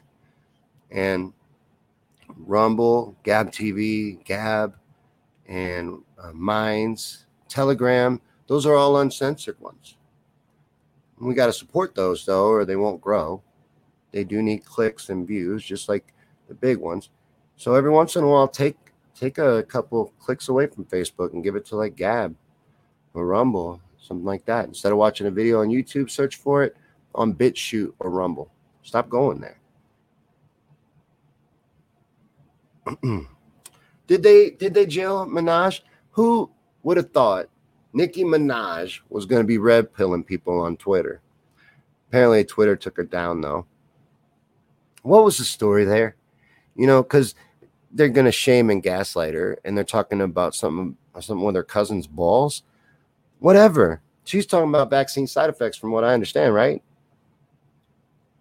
[0.91, 1.33] And
[2.37, 4.77] Rumble, Gab TV, Gab,
[5.47, 9.97] and uh, Minds, Telegram, those are all uncensored ones.
[11.19, 13.43] And we got to support those though, or they won't grow.
[14.13, 16.13] They do need clicks and views, just like
[16.49, 17.11] the big ones.
[17.57, 18.77] So every once in a while, take
[19.15, 22.35] take a couple clicks away from Facebook and give it to like Gab
[23.15, 24.67] or Rumble, something like that.
[24.67, 26.77] Instead of watching a video on YouTube, search for it
[27.15, 28.51] on BitChute or Rumble.
[28.83, 29.59] Stop going there.
[34.07, 35.81] did they did they jail Minaj?
[36.13, 36.51] Who
[36.83, 37.49] would have thought
[37.93, 41.21] Nicki Minaj was going to be red pilling people on Twitter?
[42.09, 43.67] Apparently, Twitter took her down though.
[45.03, 46.17] What was the story there?
[46.77, 47.35] You know, because
[47.93, 51.63] they're going to shame and gaslight her, and they're talking about something something with her
[51.63, 52.63] cousin's balls.
[53.39, 54.01] Whatever.
[54.25, 56.83] She's talking about vaccine side effects, from what I understand, right?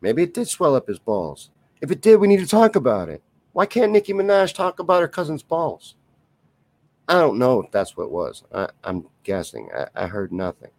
[0.02, 1.52] Maybe it did swell up his balls.
[1.80, 3.22] If it did, we need to talk about it.
[3.54, 5.96] Why can't Nicki Minaj talk about her cousin's balls?
[7.08, 8.44] I don't know if that's what it was.
[8.54, 9.70] I, am guessing.
[9.76, 10.70] I, I, heard nothing.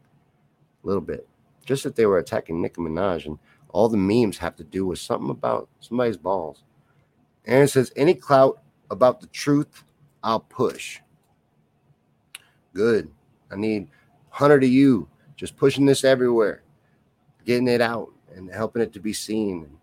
[0.82, 1.28] A little bit.
[1.64, 4.98] Just that they were attacking Nicki Minaj, and all the memes have to do with
[4.98, 6.62] something about somebody's balls.
[7.46, 9.84] Aaron says, any clout about the truth,
[10.22, 11.00] I'll push.
[12.72, 13.10] Good.
[13.50, 13.88] I need
[14.30, 16.62] 100 of you just pushing this everywhere,
[17.44, 19.78] getting it out and helping it to be seen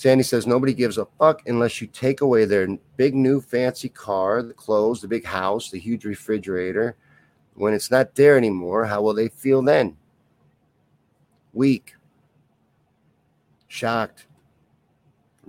[0.00, 4.42] Sandy says nobody gives a fuck unless you take away their big new fancy car,
[4.42, 6.96] the clothes, the big house, the huge refrigerator.
[7.52, 9.98] When it's not there anymore, how will they feel then?
[11.52, 11.96] Weak,
[13.68, 14.26] shocked,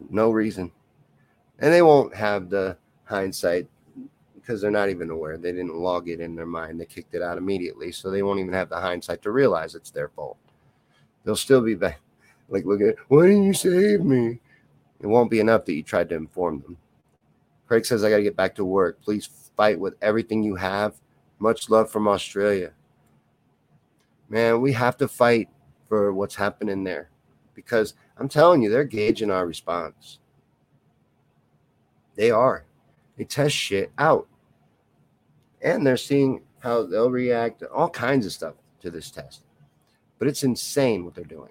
[0.09, 0.69] no reason.
[1.59, 3.69] And they won't have the hindsight
[4.35, 5.37] because they're not even aware.
[5.37, 6.77] They didn't log it in their mind.
[6.77, 7.93] They kicked it out immediately.
[7.93, 10.35] So they won't even have the hindsight to realize it's their fault.
[11.23, 12.01] They'll still be back
[12.51, 14.39] like, look at why didn't you save me?
[14.99, 16.77] It won't be enough that you tried to inform them.
[17.65, 19.01] Craig says, I got to get back to work.
[19.01, 20.95] Please fight with everything you have.
[21.39, 22.73] Much love from Australia.
[24.29, 25.49] Man, we have to fight
[25.87, 27.09] for what's happening there
[27.55, 30.19] because I'm telling you, they're gauging our response.
[32.15, 32.65] They are.
[33.17, 34.27] They test shit out.
[35.61, 39.43] And they're seeing how they'll react, all kinds of stuff to this test.
[40.21, 41.49] But it's insane what they're doing.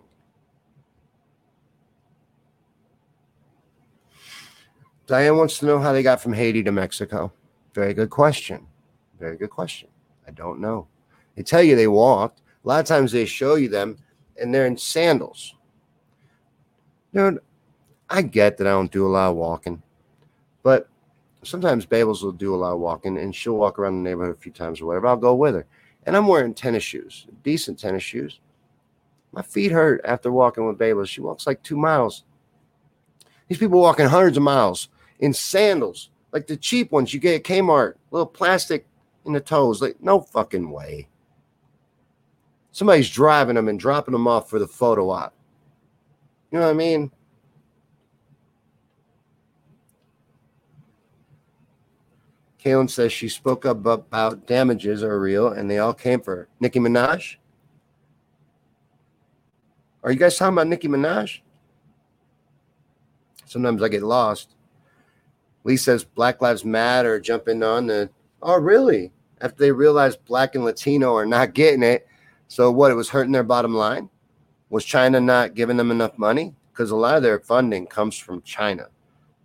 [5.08, 7.32] Diane wants to know how they got from Haiti to Mexico.
[7.74, 8.68] Very good question.
[9.18, 9.88] Very good question.
[10.28, 10.86] I don't know.
[11.34, 12.42] They tell you they walked.
[12.64, 13.98] A lot of times they show you them
[14.40, 15.56] and they're in sandals.
[17.12, 17.40] Dude,
[18.08, 19.82] I get that I don't do a lot of walking,
[20.62, 20.88] but
[21.42, 24.40] sometimes Babels will do a lot of walking and she'll walk around the neighborhood a
[24.40, 25.08] few times or whatever.
[25.08, 25.66] I'll go with her.
[26.06, 28.38] And I'm wearing tennis shoes, decent tennis shoes.
[29.32, 31.08] My feet hurt after walking with Babels.
[31.08, 32.24] She walks like two miles.
[33.48, 37.44] These people walking hundreds of miles in sandals, like the cheap ones you get at
[37.44, 38.86] Kmart, little plastic
[39.24, 39.82] in the toes.
[39.82, 41.08] Like, no fucking way.
[42.72, 45.34] Somebody's driving them and dropping them off for the photo op.
[46.50, 47.10] You know what I mean?
[52.62, 56.78] Kaylin says she spoke up about damages are real and they all came for Nicki
[56.78, 57.36] Minaj.
[60.02, 61.40] Are you guys talking about Nicki Minaj?
[63.44, 64.54] Sometimes I get lost.
[65.64, 68.08] Lee says Black Lives Matter jumping on the.
[68.42, 69.12] Oh, really?
[69.40, 72.06] After they realized Black and Latino are not getting it.
[72.48, 72.90] So, what?
[72.90, 74.08] It was hurting their bottom line?
[74.70, 76.54] Was China not giving them enough money?
[76.72, 78.88] Because a lot of their funding comes from China.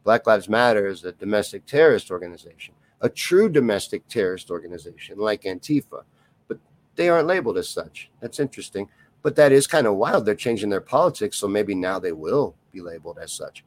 [0.04, 6.04] Black Lives Matter is a domestic terrorist organization, a true domestic terrorist organization like Antifa,
[6.48, 6.60] but
[6.96, 8.12] they aren't labeled as such.
[8.22, 8.88] That's interesting.
[9.26, 10.24] But that is kind of wild.
[10.24, 13.66] They're changing their politics, so maybe now they will be labeled as such.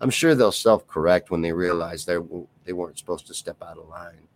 [0.00, 2.18] I'm sure they'll self correct when they realize they
[2.64, 4.26] they weren't supposed to step out of line.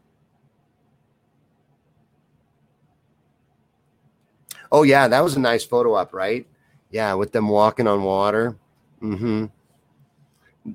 [4.70, 6.46] Oh yeah, that was a nice photo op, right?
[6.90, 8.56] Yeah, with them walking on water.
[9.02, 9.46] Mm-hmm.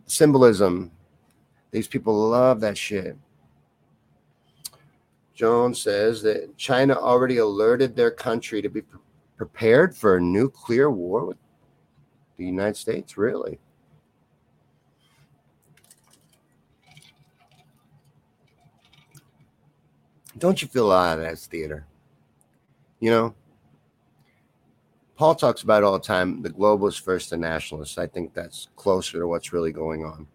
[0.05, 0.91] Symbolism.
[1.72, 3.15] These people love that shit.
[5.34, 8.82] Jones says that China already alerted their country to be
[9.41, 11.37] prepared for a nuclear war with
[12.37, 13.17] the United States.
[13.17, 13.57] Really?
[20.37, 21.87] Don't you feel a lot of that's theater?
[22.99, 23.35] You know,
[25.15, 27.97] Paul talks about all the time the globalist versus the nationalist.
[27.97, 30.27] I think that's closer to what's really going on.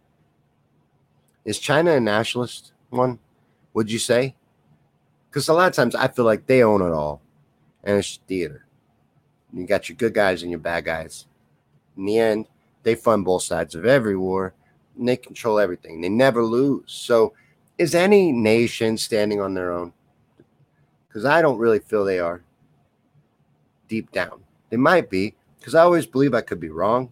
[1.45, 3.21] Is China a nationalist one?
[3.73, 4.35] Would you say?
[5.31, 7.23] Because a lot of times I feel like they own it all,
[7.85, 8.66] and it's theater.
[9.57, 11.25] You got your good guys and your bad guys.
[11.97, 12.47] In the end,
[12.83, 14.53] they fund both sides of every war,
[14.99, 16.01] and they control everything.
[16.01, 16.93] They never lose.
[16.93, 17.33] So,
[17.79, 19.95] is any nation standing on their own?
[21.09, 22.43] Because I don't really feel they are.
[23.89, 25.35] Deep down, they might be.
[25.59, 27.11] Because I always believe I could be wrong,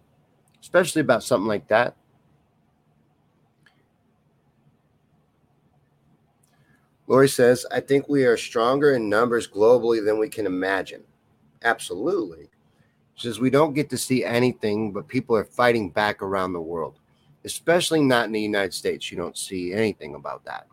[0.61, 1.95] especially about something like that.
[7.07, 11.03] Lori says, I think we are stronger in numbers globally than we can imagine.
[11.63, 12.49] Absolutely.
[13.15, 16.61] She says, we don't get to see anything, but people are fighting back around the
[16.61, 16.99] world,
[17.45, 19.09] especially not in the United States.
[19.09, 20.67] You don't see anything about that.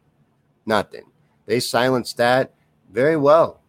[0.66, 1.04] Nothing.
[1.46, 2.52] They silenced that
[2.90, 3.60] very well.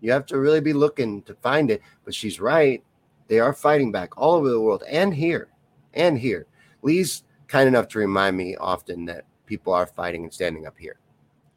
[0.00, 1.82] You have to really be looking to find it.
[2.04, 2.82] But she's right.
[3.28, 5.48] They are fighting back all over the world and here
[5.94, 6.46] and here.
[6.82, 10.98] Lee's kind enough to remind me often that people are fighting and standing up here.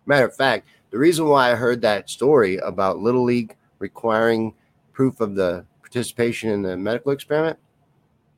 [0.05, 4.53] Matter of fact, the reason why I heard that story about Little League requiring
[4.99, 7.57] proof of the participation in the medical experiment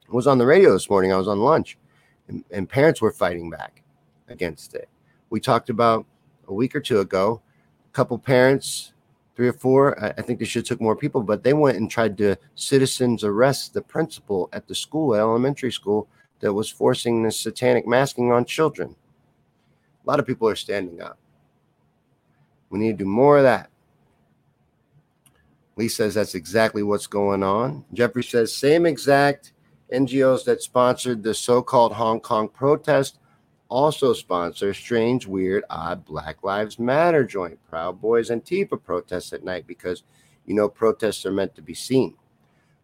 [0.10, 1.12] was on the radio this morning.
[1.12, 1.76] I was on lunch,
[2.28, 3.82] and, and parents were fighting back
[4.28, 4.88] against it.
[5.32, 6.06] We talked about
[6.48, 7.42] a week or two ago,
[7.90, 8.94] a couple parents,
[9.36, 11.80] three or four, I, I think they should have took more people, but they went
[11.80, 16.08] and tried to citizens arrest the principal at the school, elementary school,
[16.42, 18.96] that was forcing this satanic masking on children.
[20.06, 21.18] A lot of people are standing up.
[22.70, 23.71] We need to do more of that.
[25.82, 27.84] Lee says that's exactly what's going on.
[27.92, 29.54] Jeffrey says same exact
[29.92, 33.18] NGOs that sponsored the so-called Hong Kong protest
[33.68, 39.44] also sponsor strange, weird, odd Black Lives Matter joint Proud Boys and Antifa protests at
[39.44, 40.04] night because
[40.46, 42.16] you know protests are meant to be seen.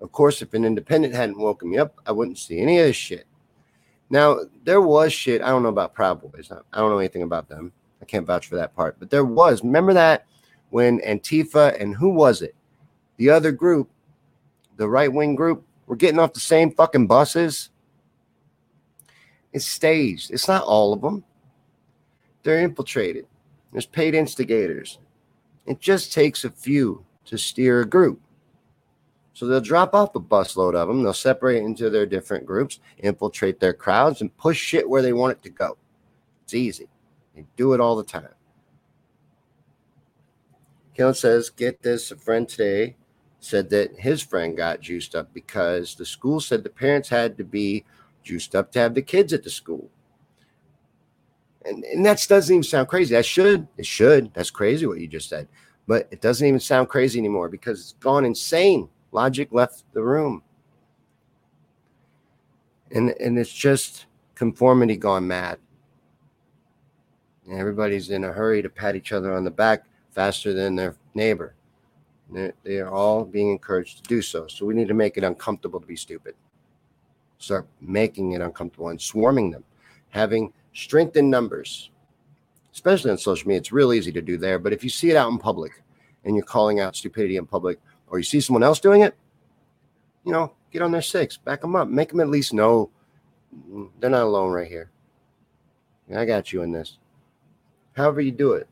[0.02, 2.96] Of course, if an independent hadn't woken me up, I wouldn't see any of this
[2.96, 3.28] shit.
[4.10, 5.44] Now, there was shit.
[5.44, 6.52] I don't know about Proud Boys.
[6.52, 7.74] I don't know anything about them.
[8.02, 8.98] I can't vouch for that part.
[8.98, 9.64] But there was.
[9.64, 10.26] Remember that
[10.70, 12.56] when Antifa and who was it?
[13.18, 13.90] The other group,
[14.78, 17.70] the right wing group, were getting off the same fucking buses.
[19.54, 20.32] It's staged.
[20.32, 21.24] It's not all of them.
[22.44, 23.26] They're infiltrated.
[23.72, 25.00] There's paid instigators.
[25.66, 28.22] It just takes a few to steer a group.
[29.34, 31.04] So they'll drop off a busload of them.
[31.04, 35.34] They'll separate into their different groups, infiltrate their crowds, and push shit where they want
[35.34, 35.78] it to go.
[36.44, 36.88] It's easy.
[37.36, 38.30] They do it all the time.
[40.96, 42.10] Kellen says, Get this.
[42.10, 42.96] A friend today
[43.40, 47.44] said that his friend got juiced up because the school said the parents had to
[47.44, 47.86] be
[48.24, 49.90] juiced up to have the kids at the school.
[51.66, 53.14] And, and that doesn't even sound crazy.
[53.14, 54.34] That should, it should.
[54.34, 55.48] That's crazy what you just said.
[55.86, 58.90] But it doesn't even sound crazy anymore because it's gone insane.
[59.12, 60.44] Logic left the room.
[62.92, 65.60] And, and it's just conformity gone mad.
[67.48, 70.96] And everybody's in a hurry to pat each other on the back faster than their
[71.14, 71.57] neighbor.
[72.30, 74.48] They're, they are all being encouraged to do so.
[74.48, 76.36] So we need to make it uncomfortable to be stupid.
[77.38, 79.64] Start making it uncomfortable and swarming them,
[80.10, 81.92] having strength in numbers,
[82.74, 83.60] especially on social media.
[83.60, 84.60] It's real easy to do there.
[84.60, 85.82] But if you see it out in public
[86.26, 89.16] and you're calling out stupidity in public, or you see someone else doing it,
[90.26, 92.90] you know, get on their six, back them up, make them at least know
[93.70, 94.90] mm, they're not alone right here.
[96.16, 96.98] I got you in this
[97.98, 98.70] however you do it,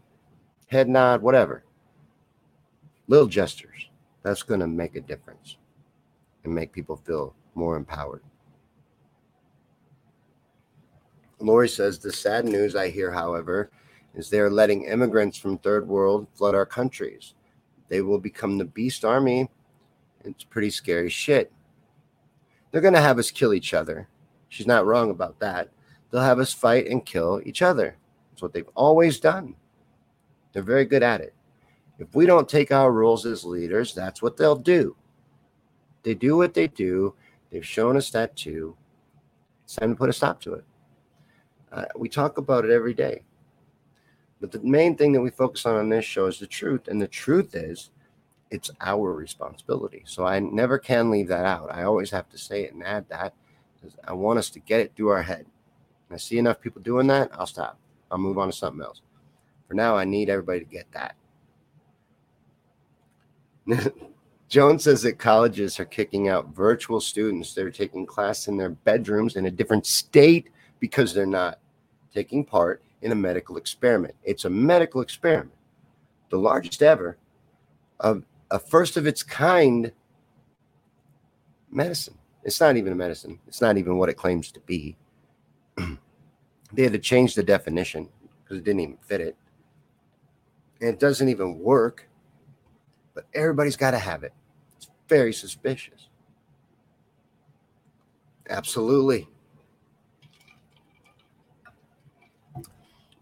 [0.67, 1.63] head nod, whatever.
[3.07, 3.89] Little gestures.
[4.23, 5.57] That's going to make a difference
[6.43, 8.23] and make people feel more empowered.
[11.39, 13.69] Lori says the sad news I hear, however,
[14.15, 17.33] is they're letting immigrants from third world flood our countries.
[17.89, 19.49] They will become the beast army.
[20.23, 21.51] It's pretty scary shit.
[22.71, 24.07] They're going to have us kill each other.
[24.49, 25.69] She's not wrong about that.
[26.09, 27.97] They'll have us fight and kill each other.
[28.33, 29.55] It's what they've always done.
[30.53, 31.33] They're very good at it.
[31.97, 34.95] If we don't take our roles as leaders, that's what they'll do.
[36.03, 37.15] They do what they do.
[37.51, 38.75] They've shown us that too.
[39.63, 40.63] It's time to put a stop to it.
[41.71, 43.23] Uh, we talk about it every day.
[44.39, 46.87] But the main thing that we focus on on this show is the truth.
[46.87, 47.89] And the truth is,
[48.51, 50.03] it's our responsibility.
[50.05, 51.73] So I never can leave that out.
[51.73, 53.33] I always have to say it and add that
[53.75, 55.45] because I want us to get it through our head.
[56.09, 57.79] And I see enough people doing that, I'll stop.
[58.11, 59.01] I'll move on to something else.
[59.67, 61.15] For now, I need everybody to get that.
[64.47, 67.53] Jones says that colleges are kicking out virtual students.
[67.53, 70.49] They're taking class in their bedrooms in a different state
[70.79, 71.59] because they're not
[72.13, 74.15] taking part in a medical experiment.
[74.23, 75.57] It's a medical experiment,
[76.29, 77.17] the largest ever,
[77.99, 79.91] of a first of its kind
[81.71, 82.17] medicine.
[82.43, 83.39] It's not even a medicine.
[83.47, 84.95] It's not even what it claims to be.
[85.75, 88.07] they had to change the definition
[88.43, 89.35] because it didn't even fit it.
[90.79, 92.07] And it doesn't even work
[93.15, 94.33] but everybody's got to have it.
[94.77, 96.09] It's very suspicious.
[98.47, 99.27] Absolutely.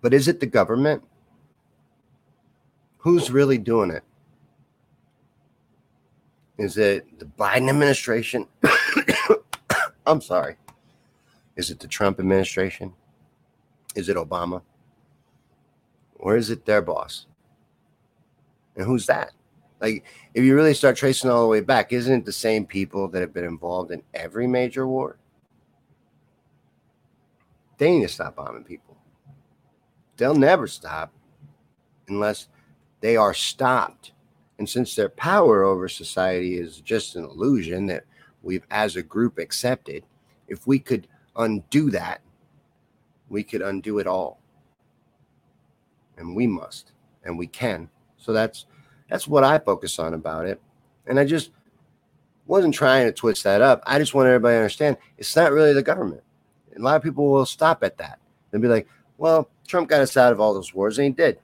[0.02, 1.04] But is it the government?
[2.98, 4.04] Who's really doing it?
[6.58, 8.48] Is it the Biden administration?
[10.06, 10.58] I'm sorry.
[11.56, 12.94] Is it the Trump administration?
[13.96, 14.62] Is it Obama?
[16.16, 17.28] Or is it their boss?
[18.76, 19.32] And who's that?
[19.84, 23.10] Like, if you really start tracing all the way back, isn't it the same people
[23.10, 25.18] that have been involved in every major war?
[27.78, 28.96] They need to stop bombing people.
[30.16, 31.12] They'll never stop
[32.08, 32.48] unless
[33.02, 34.14] they are stopped.
[34.58, 38.06] And since their power over society is just an illusion that
[38.42, 40.06] we've, as a group, accepted,
[40.48, 42.22] if we could undo that,
[43.28, 44.40] we could undo it all.
[46.16, 46.94] And we must,
[47.26, 47.90] and we can.
[48.16, 48.66] So that's
[49.14, 50.60] that's what I focus on about it.
[51.06, 51.52] And I just
[52.48, 53.84] wasn't trying to twist that up.
[53.86, 56.24] I just want everybody to understand it's not really the government.
[56.76, 58.18] a lot of people will stop at that
[58.52, 58.88] and be like,
[59.20, 61.40] well, Trump got us out of all those wars, and he did.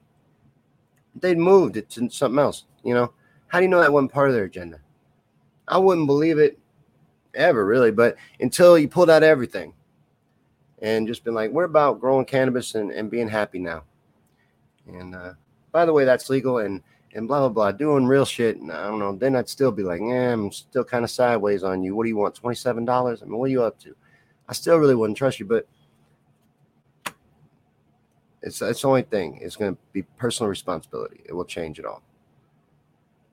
[1.14, 2.64] They'd moved it to something else.
[2.82, 3.12] You know,
[3.46, 4.80] how do you know that wasn't part of their agenda?
[5.68, 6.58] I wouldn't believe it
[7.34, 7.92] ever, really.
[7.92, 9.74] But until you pulled out everything
[10.82, 13.84] and just been like, we're about growing cannabis and, and being happy now.
[14.88, 15.34] And uh,
[15.70, 16.58] by the way, that's legal.
[16.58, 16.82] And
[17.14, 18.56] and blah blah blah, doing real shit.
[18.58, 19.14] And I don't know.
[19.14, 21.94] Then I'd still be like, yeah, I'm still kind of sideways on you.
[21.94, 22.34] What do you want?
[22.34, 23.22] Twenty seven dollars?
[23.22, 23.94] I mean, what are you up to?
[24.48, 25.66] I still really wouldn't trust you, but
[28.42, 29.38] it's it's the only thing.
[29.42, 31.20] It's going to be personal responsibility.
[31.24, 32.02] It will change it all.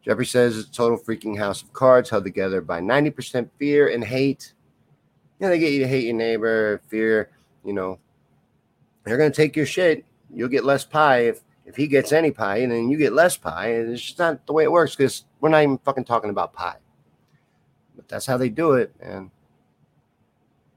[0.04, 4.02] Jeffrey says it's a total freaking house of cards held together by 90% fear and
[4.02, 4.54] hate.
[5.40, 7.30] Yeah, they get you to hate your neighbor, fear,
[7.66, 8.00] you know.
[9.04, 10.06] They're going to take your shit.
[10.34, 13.36] You'll get less pie if if he gets any pie and then you get less
[13.36, 16.54] pie, it's just not the way it works because we're not even fucking talking about
[16.54, 16.78] pie.
[17.96, 18.96] But that's how they do it.
[19.02, 19.30] And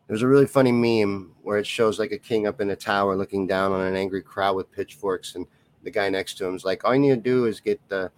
[0.08, 3.14] there's a really funny meme where it shows like a king up in a tower
[3.14, 5.46] looking down on an angry crowd with pitchforks, and
[5.84, 8.10] the guy next to him is like, all you need to do is get the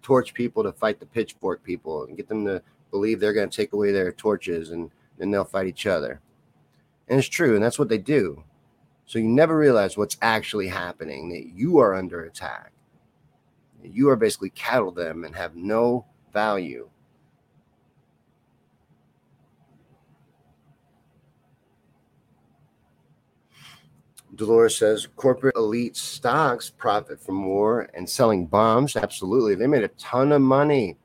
[0.00, 2.62] torch people to fight the pitchfork people and get them to
[2.92, 6.20] believe they're going to take away their torches and then they'll fight each other.
[7.08, 8.44] And it's true, and that's what they do.
[9.06, 12.72] So you never realize what's actually happening, that you are under attack.
[13.82, 16.88] You are basically cattle them and have no value.
[24.34, 28.96] Dolores says corporate elite stocks profit from war and selling bombs.
[28.96, 29.54] Absolutely.
[29.54, 30.96] They made a ton of money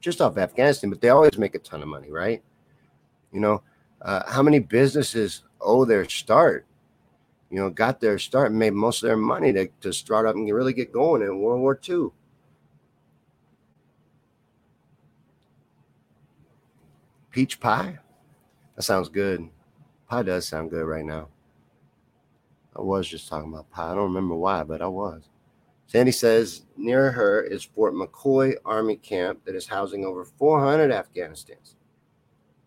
[0.00, 2.42] just off Afghanistan, but they always make a ton of money, right?
[3.32, 3.62] You know,
[4.00, 6.64] uh, how many businesses owe their start
[7.50, 10.34] you know, got their start and made most of their money to, to start up
[10.34, 12.08] and really get going in World War II.
[17.30, 17.98] Peach pie?
[18.76, 19.48] That sounds good.
[20.08, 21.28] Pie does sound good right now.
[22.76, 23.92] I was just talking about pie.
[23.92, 25.28] I don't remember why, but I was.
[25.86, 31.76] Sandy says near her is Fort McCoy Army Camp that is housing over 400 Afghanistans.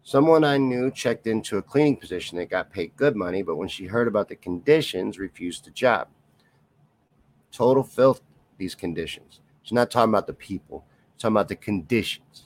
[0.04, 3.68] Someone I knew checked into a cleaning position that got paid good money, but when
[3.68, 6.08] she heard about the conditions, refused the job.
[7.52, 8.22] Total filth,
[8.58, 9.42] these conditions.
[9.62, 12.46] She's not talking about the people, she's talking about the conditions.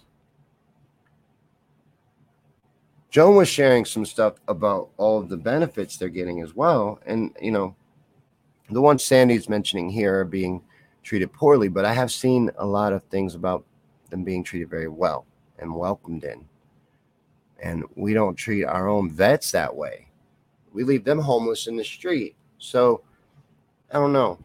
[3.09, 6.99] Joan was sharing some stuff about all of the benefits they're getting as well.
[7.05, 7.73] And, you know,
[8.69, 10.61] the ones Sandy's mentioning here are being
[11.01, 13.63] treated poorly, but I have seen a lot of things about
[14.09, 15.25] them being treated very well
[15.59, 16.43] and welcomed in.
[17.65, 20.07] And we don't treat our own vets that way.
[20.71, 22.35] We leave them homeless in the street.
[22.59, 23.01] So
[23.91, 24.37] I don't know.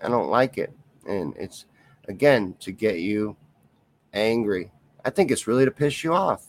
[0.00, 0.72] I don't like it.
[1.08, 1.66] And it's,
[2.06, 3.36] again, to get you
[4.12, 4.70] angry.
[5.04, 6.46] I think it's really to piss you off.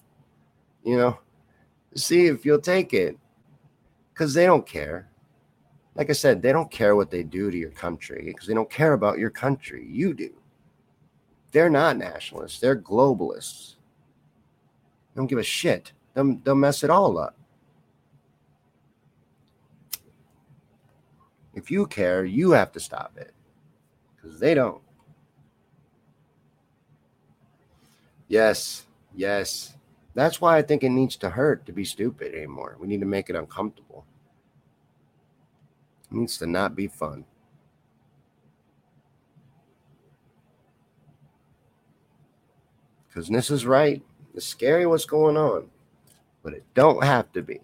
[0.84, 1.18] You know,
[1.96, 3.18] see if you'll take it
[4.14, 5.10] because they don't care.
[5.96, 8.70] Like I said, they don't care what they do to your country because they don't
[8.70, 9.88] care about your country.
[9.90, 10.30] You do.
[11.52, 13.78] They're not nationalists, they're globalists
[15.20, 15.92] don't give a shit.
[16.14, 17.36] They'll, they'll mess it all up.
[21.54, 23.34] If you care, you have to stop it
[24.16, 24.82] because they don't.
[28.30, 29.76] Yes, yes.
[30.14, 32.78] That's why I think it needs to hurt to be stupid anymore.
[32.80, 34.06] We need to make it uncomfortable.
[36.10, 37.26] It needs to not be fun.
[43.10, 44.02] Because this is right.
[44.34, 45.70] It's scary what's going on,
[46.44, 47.60] but it don't have to be.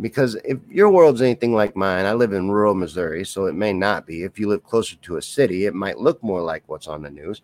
[0.00, 3.72] Because if your world's anything like mine, I live in rural Missouri, so it may
[3.72, 4.24] not be.
[4.24, 7.10] If you live closer to a city, it might look more like what's on the
[7.10, 7.40] news.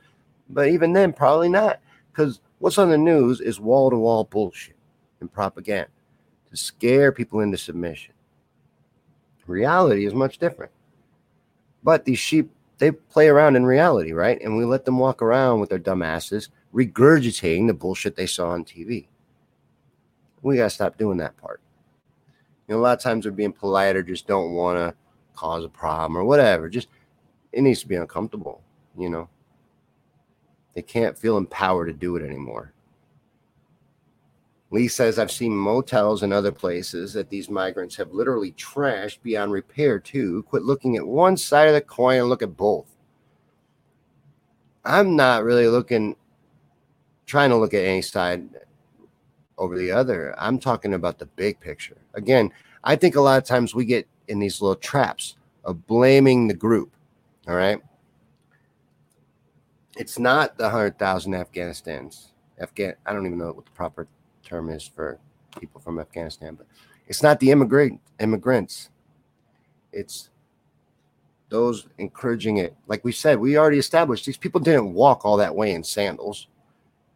[0.50, 1.80] But even then, probably not.
[2.12, 4.76] Because what's on the news is wall to wall bullshit
[5.20, 5.88] and propaganda
[6.50, 8.12] to scare people into submission.
[9.46, 10.72] Reality is much different.
[11.82, 14.40] But these sheep, they play around in reality, right?
[14.40, 18.50] And we let them walk around with their dumb asses, regurgitating the bullshit they saw
[18.50, 19.06] on TV.
[20.42, 21.60] We got to stop doing that part.
[22.66, 24.94] You know, a lot of times we're being polite or just don't want to
[25.34, 26.68] cause a problem or whatever.
[26.68, 26.88] Just,
[27.52, 28.62] it needs to be uncomfortable,
[28.96, 29.28] you know?
[30.74, 32.72] They can't feel empowered to do it anymore.
[34.70, 39.52] Lee says, I've seen motels and other places that these migrants have literally trashed beyond
[39.52, 40.44] repair, too.
[40.44, 42.86] Quit looking at one side of the coin and look at both.
[44.82, 46.16] I'm not really looking,
[47.32, 48.46] trying to look at any side
[49.58, 50.34] over the other.
[50.38, 51.96] I'm talking about the big picture.
[52.14, 52.50] Again,
[52.84, 56.54] I think a lot of times we get in these little traps of blaming the
[56.54, 56.92] group.
[57.48, 57.80] All right
[59.96, 62.28] it's not the hundred thousand Afghanistan's.
[62.58, 62.94] Afghan.
[63.06, 64.06] I don't even know what the proper
[64.44, 65.18] term is for
[65.58, 66.66] people from Afghanistan, but
[67.06, 68.90] it's not the immigrant immigrants.
[69.92, 70.30] It's
[71.48, 72.74] those encouraging it.
[72.86, 76.46] Like we said, we already established these people didn't walk all that way in sandals,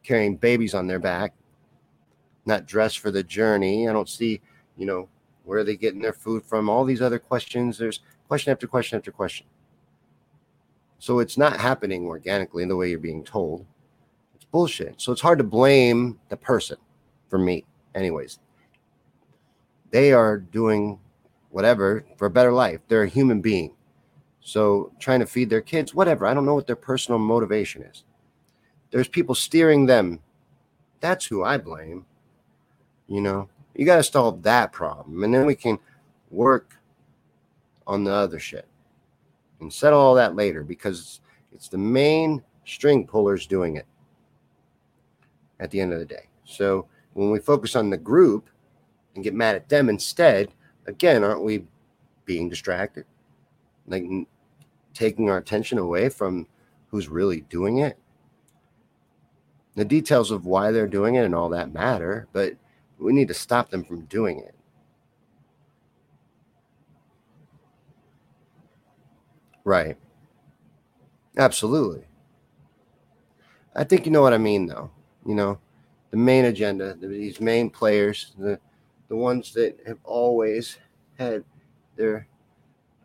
[0.06, 1.34] carrying babies on their back,
[2.44, 3.88] not dressed for the journey.
[3.88, 4.40] I don't see,
[4.76, 5.08] you know,
[5.44, 6.68] where are they getting their food from?
[6.68, 7.78] All these other questions.
[7.78, 9.46] There's question after question after question.
[10.98, 13.66] So it's not happening organically in the way you're being told.
[14.34, 15.00] It's bullshit.
[15.00, 16.78] So it's hard to blame the person
[17.28, 18.38] for me, anyways.
[19.90, 20.98] They are doing
[21.50, 22.80] whatever for a better life.
[22.88, 23.74] They're a human being.
[24.40, 26.26] So trying to feed their kids, whatever.
[26.26, 28.04] I don't know what their personal motivation is.
[28.90, 30.20] There's people steering them.
[31.00, 32.06] That's who I blame.
[33.08, 35.22] You know, you got to solve that problem.
[35.22, 35.78] And then we can
[36.30, 36.76] work
[37.86, 38.66] on the other shit
[39.60, 41.20] and settle all that later because
[41.52, 43.86] it's the main string pullers doing it
[45.60, 46.28] at the end of the day.
[46.44, 48.50] So when we focus on the group
[49.14, 50.52] and get mad at them instead,
[50.86, 51.64] again, aren't we
[52.24, 53.04] being distracted?
[53.86, 54.04] Like
[54.92, 56.46] taking our attention away from
[56.88, 57.98] who's really doing it?
[59.76, 62.54] The details of why they're doing it and all that matter, but
[62.98, 64.54] we need to stop them from doing it.
[69.64, 69.96] Right.
[71.36, 72.06] Absolutely.
[73.74, 74.90] I think you know what I mean, though.
[75.26, 75.58] You know,
[76.10, 78.58] the main agenda, these main players, the
[79.08, 80.78] the ones that have always
[81.18, 81.44] had
[81.96, 82.26] their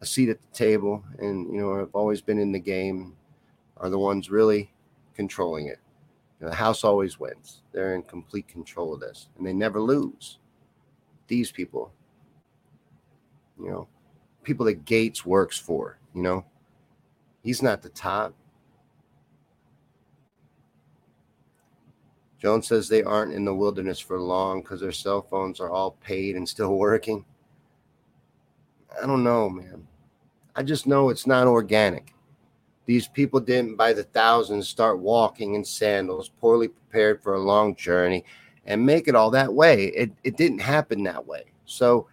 [0.01, 3.15] a seat at the table and you know have always been in the game,
[3.77, 4.71] are the ones really
[5.15, 5.79] controlling it.
[6.41, 7.61] Know, the house always wins.
[7.71, 10.39] They're in complete control of this, and they never lose.
[11.27, 11.93] These people,
[13.59, 13.87] you know,
[14.43, 16.45] people that Gates works for, you know,
[17.43, 18.33] He's not the top.
[22.37, 25.91] Jones says they aren't in the wilderness for long because their cell phones are all
[26.03, 27.25] paid and still working.
[29.01, 29.87] I don't know, man.
[30.55, 32.13] I just know it's not organic.
[32.85, 37.75] These people didn't, by the thousands, start walking in sandals, poorly prepared for a long
[37.75, 38.25] journey,
[38.65, 39.85] and make it all that way.
[39.85, 41.45] It, it didn't happen that way.
[41.65, 42.07] So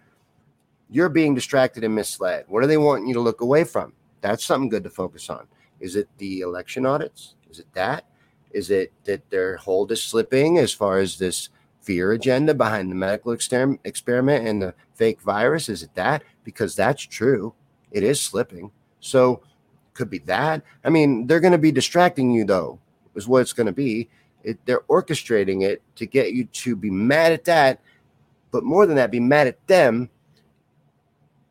[0.89, 2.45] you're being distracted and misled.
[2.47, 3.93] What do they want you to look away from?
[4.21, 5.47] That's something good to focus on.
[5.79, 7.35] Is it the election audits?
[7.49, 8.05] Is it that?
[8.51, 11.49] Is it that their hold is slipping as far as this
[11.81, 15.69] fear agenda behind the medical experiment and the fake virus?
[15.69, 16.23] Is it that?
[16.43, 17.53] Because that's true.
[17.91, 18.71] It is slipping.
[18.99, 19.43] So
[19.99, 20.63] could be that.
[20.85, 22.79] I mean, they're going to be distracting you though,
[23.15, 24.09] is what it's going to be.
[24.43, 27.81] It, they're orchestrating it to get you to be mad at that,
[28.51, 30.09] but more than that, be mad at them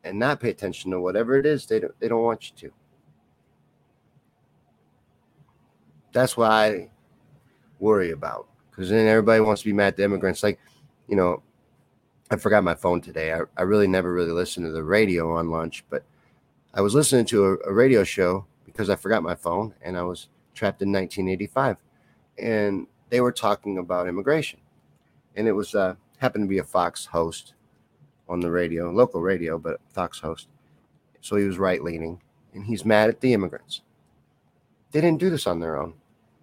[0.03, 2.74] and not pay attention to whatever it is they don't they don't want you to.
[6.12, 6.88] That's what I
[7.78, 10.42] worry about because then everybody wants to be mad at the immigrants.
[10.42, 10.59] Like,
[11.07, 11.42] you know,
[12.30, 13.34] I forgot my phone today.
[13.34, 16.03] I, I really never really listened to the radio on lunch, but
[16.79, 20.03] I was listening to a, a radio show because I forgot my phone and I
[20.03, 21.76] was trapped in 1985,
[22.39, 24.61] and they were talking about immigration,
[25.35, 27.55] and it was uh, happened to be a Fox host
[28.29, 30.47] on the radio, local radio, but Fox host.
[31.20, 32.20] So he was right leaning,
[32.55, 33.81] and he's mad at the immigrants.
[34.93, 35.95] They didn't do this on their own.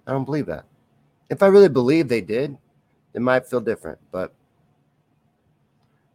[0.05, 0.65] I don't believe that.
[1.29, 2.57] If I really believe they did,
[3.13, 4.33] it might feel different, but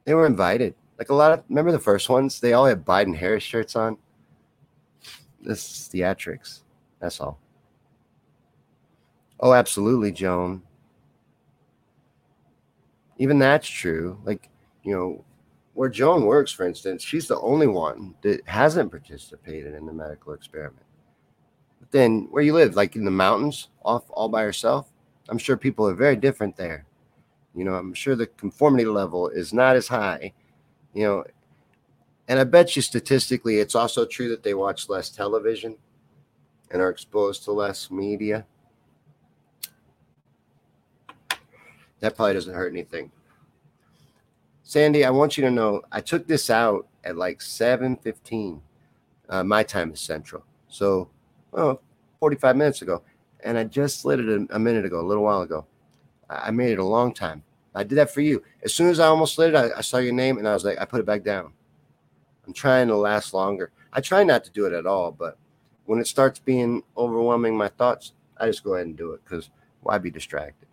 [0.04, 0.74] they were invited.
[0.98, 2.38] Like a lot of, remember the first ones?
[2.38, 3.96] They all had Biden Harris shirts on.
[5.40, 6.60] This theatrics.
[7.00, 7.38] That's all.
[9.40, 10.62] Oh, absolutely, Joan.
[13.18, 14.18] Even that's true.
[14.24, 14.50] Like,
[14.82, 15.24] you know,
[15.74, 20.32] where Joan works, for instance, she's the only one that hasn't participated in the medical
[20.34, 20.84] experiment.
[21.78, 24.90] But then where you live, like in the mountains, off all by yourself,
[25.28, 26.84] I'm sure people are very different there.
[27.54, 30.32] You know, I'm sure the conformity level is not as high,
[30.92, 31.24] you know,
[32.30, 35.76] and I bet you statistically it's also true that they watch less television
[36.70, 38.46] and are exposed to less media.
[41.98, 43.10] That probably doesn't hurt anything.
[44.62, 48.60] Sandy, I want you to know I took this out at like 7:15.
[49.28, 50.44] Uh, my time is central.
[50.68, 51.10] So,
[51.50, 51.82] well,
[52.20, 53.02] 45 minutes ago.
[53.42, 55.66] And I just slid it a, a minute ago, a little while ago.
[56.28, 57.42] I, I made it a long time.
[57.74, 58.44] I did that for you.
[58.62, 60.64] As soon as I almost slid it, I, I saw your name and I was
[60.64, 61.54] like, I put it back down.
[62.50, 63.70] I'm trying to last longer.
[63.92, 65.38] I try not to do it at all, but
[65.84, 69.50] when it starts being overwhelming my thoughts, I just go ahead and do it because
[69.82, 70.66] why be distracted?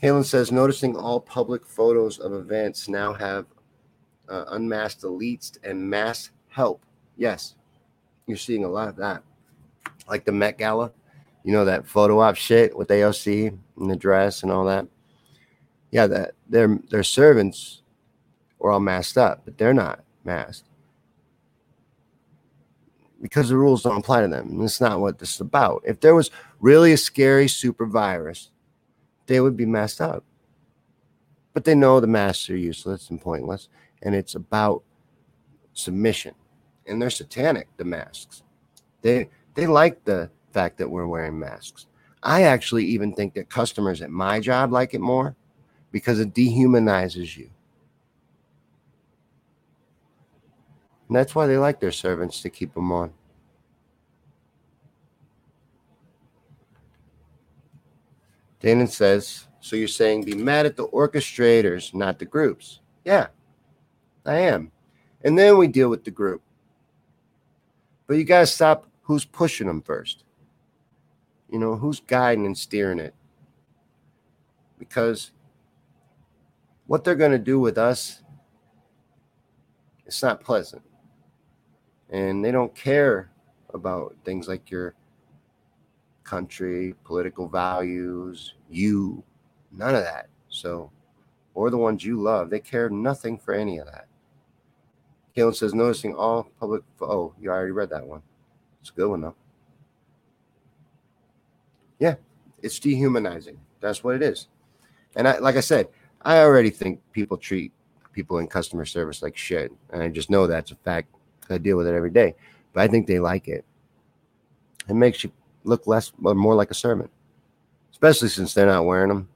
[0.00, 3.46] Kaylin says, noticing all public photos of events now have
[4.28, 6.84] uh, unmasked elites and mass help.
[7.16, 7.56] Yes,
[8.28, 9.24] you're seeing a lot of that.
[10.08, 10.92] Like the Met Gala,
[11.42, 14.86] you know, that photo op shit with AOC and the dress and all that.
[15.90, 17.82] Yeah, that their their servants
[18.66, 20.68] were all masked up, but they're not masked
[23.22, 24.48] because the rules don't apply to them.
[24.48, 25.82] And that's not what this is about.
[25.86, 28.50] If there was really a scary super virus,
[29.26, 30.24] they would be messed up.
[31.54, 33.68] But they know the masks are useless and pointless,
[34.02, 34.82] and it's about
[35.72, 36.34] submission.
[36.88, 38.42] And they're satanic, the masks.
[39.02, 41.86] They they like the fact that we're wearing masks.
[42.24, 45.36] I actually even think that customers at my job like it more
[45.92, 47.48] because it dehumanizes you.
[51.08, 53.12] And that's why they like their servants to keep them on.
[58.60, 62.80] Danon says, So you're saying be mad at the orchestrators, not the groups?
[63.04, 63.28] Yeah,
[64.24, 64.72] I am.
[65.22, 66.42] And then we deal with the group.
[68.06, 70.24] But you got to stop who's pushing them first.
[71.48, 73.14] You know, who's guiding and steering it.
[74.78, 75.30] Because
[76.86, 78.22] what they're going to do with us,
[80.04, 80.82] it's not pleasant.
[82.10, 83.30] And they don't care
[83.74, 84.94] about things like your
[86.24, 89.22] country, political values, you,
[89.72, 90.28] none of that.
[90.48, 90.90] So,
[91.54, 94.06] or the ones you love, they care nothing for any of that.
[95.36, 96.82] Kalen says, noticing all public.
[97.00, 98.22] Oh, you already read that one.
[98.80, 99.34] It's a good one, though.
[101.98, 102.14] Yeah,
[102.62, 103.58] it's dehumanizing.
[103.80, 104.48] That's what it is.
[105.14, 105.88] And I, like I said,
[106.22, 107.72] I already think people treat
[108.12, 109.72] people in customer service like shit.
[109.90, 111.08] And I just know that's a fact.
[111.50, 112.34] I deal with it every day.
[112.72, 113.64] But I think they like it.
[114.88, 115.32] It makes you
[115.64, 117.10] look less or more like a servant,
[117.90, 119.28] especially since they're not wearing them.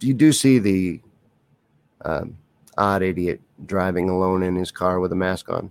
[0.00, 1.00] You do see the
[2.04, 2.38] um,
[2.78, 5.70] odd idiot driving alone in his car with a mask on.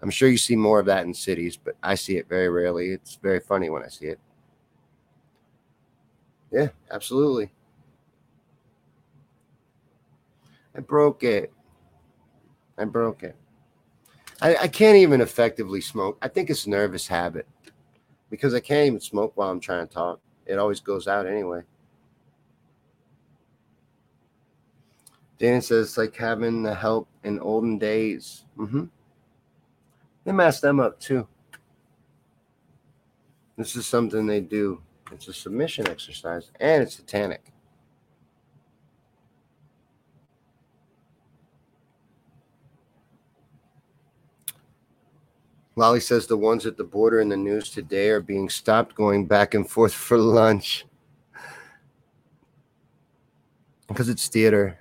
[0.00, 2.90] I'm sure you see more of that in cities, but I see it very rarely.
[2.90, 4.20] It's very funny when I see it.
[6.50, 7.50] Yeah, absolutely.
[10.74, 11.52] I broke it.
[12.78, 13.34] I broke it.
[14.42, 16.18] I, I can't even effectively smoke.
[16.20, 17.46] I think it's a nervous habit
[18.30, 20.20] because I can't even smoke while I'm trying to talk.
[20.44, 21.62] It always goes out anyway.
[25.38, 28.44] Dan says it's like having the help in olden days.
[28.58, 28.84] Mm-hmm.
[30.24, 31.26] They mess them up too.
[33.56, 34.82] This is something they do.
[35.12, 37.52] It's a submission exercise and it's satanic.
[45.76, 49.26] Lolly says the ones at the border in the news today are being stopped going
[49.26, 50.86] back and forth for lunch.
[53.86, 54.78] Because it's theater.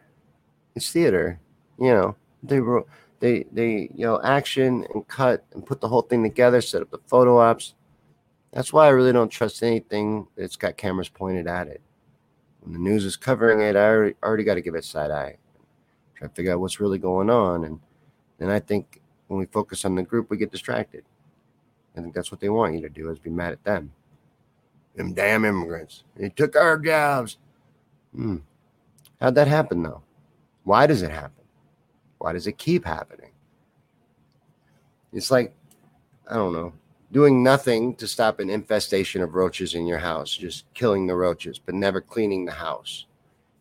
[0.74, 1.39] It's theater.
[1.78, 2.88] You know, they wrote
[3.20, 6.89] they they you know action and cut and put the whole thing together, set up
[6.89, 7.76] the photo ops.
[8.52, 11.82] That's why I really don't trust anything that's got cameras pointed at it.
[12.62, 15.38] When the news is covering it, I already, already got to give it side eye.
[16.16, 17.66] Try to figure out what's really going on.
[17.66, 17.80] And
[18.38, 21.03] then I think when we focus on the group, we get distracted.
[21.97, 23.91] I think that's what they want you to do is be mad at them.
[24.95, 26.03] Them damn immigrants.
[26.15, 27.38] They took our jobs.
[28.13, 28.38] Hmm.
[29.19, 30.01] How'd that happen though?
[30.63, 31.43] Why does it happen?
[32.17, 33.32] Why does it keep happening?
[35.13, 35.53] It's like,
[36.30, 36.73] I don't know,
[37.11, 41.59] doing nothing to stop an infestation of roaches in your house, just killing the roaches,
[41.59, 43.05] but never cleaning the house.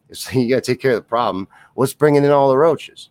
[0.09, 1.49] It's like you got to take care of the problem.
[1.75, 3.11] What's bringing in all the roaches?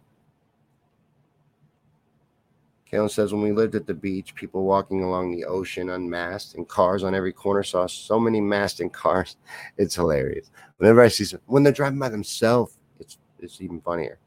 [2.94, 6.68] Kalen says, when we lived at the beach, people walking along the ocean unmasked and
[6.68, 9.38] cars on every corner saw so many masked in cars.
[9.78, 10.52] It's hilarious.
[10.78, 14.20] Whenever I see some, when they're driving by themselves, it's it's even funnier.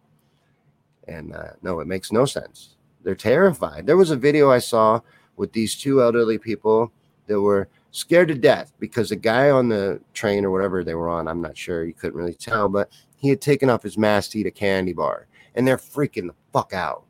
[1.06, 2.74] And uh, no, it makes no sense.
[3.04, 3.86] They're terrified.
[3.86, 5.00] There was a video I saw
[5.36, 6.90] with these two elderly people
[7.28, 11.08] that were scared to death because the guy on the train or whatever they were
[11.08, 14.32] on, I'm not sure, you couldn't really tell, but he had taken off his mask
[14.32, 17.04] to eat a candy bar and they're freaking the fuck out.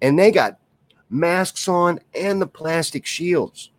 [0.00, 0.58] And they got
[1.12, 3.70] masks on and the plastic shields.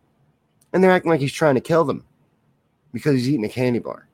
[0.72, 2.06] And they're acting like he's trying to kill them
[2.94, 4.08] because he's eating a candy bar.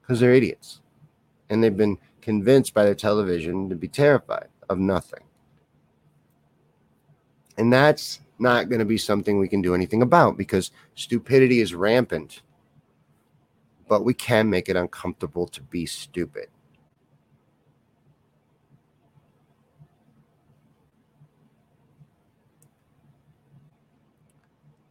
[0.00, 0.80] Because they're idiots.
[1.48, 5.20] And they've been convinced by their television to be terrified of nothing.
[7.56, 11.74] And that's not going to be something we can do anything about because stupidity is
[11.74, 12.42] rampant.
[13.88, 16.48] But we can make it uncomfortable to be stupid.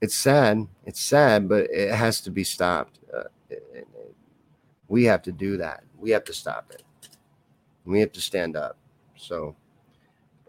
[0.05, 0.67] It's sad.
[0.85, 2.99] It's sad, but it has to be stopped.
[3.11, 3.87] Uh, it, it,
[4.87, 5.83] we have to do that.
[5.97, 6.83] We have to stop it.
[7.85, 8.77] We have to stand up.
[9.17, 9.55] So,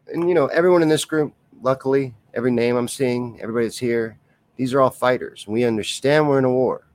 [0.09, 1.33] and you know, everyone in this group,
[1.63, 4.19] luckily, every name I'm seeing, everybody that's here,
[4.57, 5.47] these are all fighters.
[5.49, 6.87] We understand we're in a war.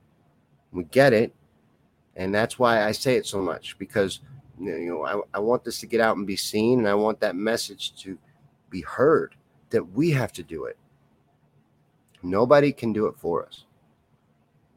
[0.71, 1.33] We get it.
[2.15, 4.19] And that's why I say it so much because,
[4.59, 6.77] you know, I, I want this to get out and be seen.
[6.77, 8.19] And I want that message to
[8.69, 9.33] be heard
[9.71, 10.77] that we have to do it.
[12.23, 13.65] Nobody can do it for us.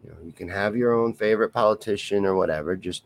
[0.02, 3.04] You know, you can have your own favorite politician or whatever, just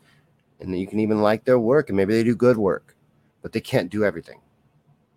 [0.59, 2.95] and you can even like their work and maybe they do good work,
[3.41, 4.41] but they can't do everything.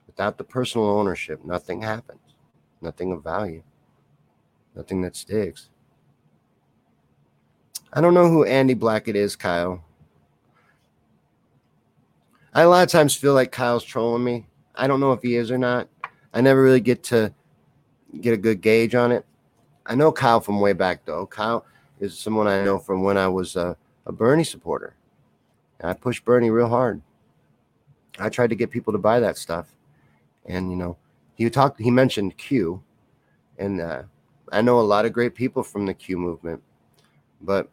[0.07, 2.21] Without the personal ownership, nothing happens.
[2.81, 3.63] Nothing of value.
[4.75, 5.71] Nothing that sticks.
[7.93, 9.85] I don't know who Andy Blackett is, Kyle.
[12.55, 14.47] I a lot of times feel like Kyle's trolling me.
[14.75, 15.89] I don't know if he is or not.
[16.35, 17.33] I never really get to
[18.21, 19.25] get a good gauge on it.
[19.87, 21.27] I know Kyle from way back though.
[21.27, 21.65] Kyle
[22.01, 24.95] is someone I know from when I was a, a Bernie supporter.
[25.81, 27.03] And I pushed Bernie real hard.
[28.19, 29.75] I tried to get people to buy that stuff,
[30.45, 30.97] and you know,
[31.35, 31.81] he talked.
[31.81, 32.83] He mentioned Q,
[33.59, 34.03] and uh,
[34.53, 36.63] I know a lot of great people from the Q movement,
[37.41, 37.71] but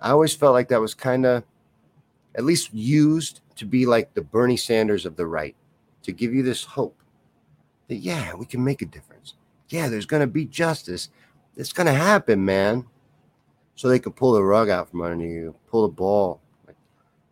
[0.00, 1.44] I always felt like that was kind of,
[2.34, 5.56] at least used to be like the Bernie Sanders of the right,
[6.02, 7.00] to give you this hope
[7.88, 9.09] that yeah, we can make a difference
[9.72, 11.08] yeah, there's going to be justice.
[11.56, 12.86] It's going to happen, man.
[13.74, 16.76] So they can pull the rug out from under you, pull the ball, like,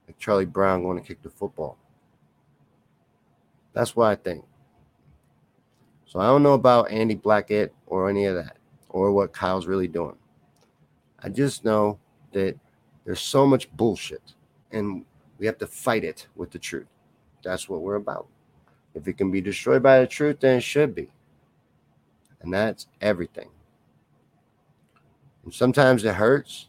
[0.06, 1.76] like Charlie Brown going to kick the football.
[3.74, 4.44] That's what I think.
[6.06, 8.56] So I don't know about Andy Blackett or any of that,
[8.88, 10.16] or what Kyle's really doing.
[11.22, 11.98] I just know
[12.32, 12.56] that
[13.04, 14.34] there's so much bullshit,
[14.72, 15.04] and
[15.38, 16.86] we have to fight it with the truth.
[17.42, 18.26] That's what we're about.
[18.94, 21.10] If it can be destroyed by the truth, then it should be.
[22.40, 23.50] And that's everything.
[25.44, 26.68] And sometimes it hurts.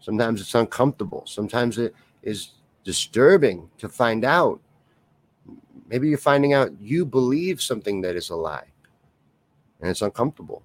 [0.00, 1.24] Sometimes it's uncomfortable.
[1.26, 2.52] Sometimes it is
[2.84, 4.60] disturbing to find out.
[5.86, 8.72] Maybe you're finding out you believe something that is a lie
[9.80, 10.62] and it's uncomfortable.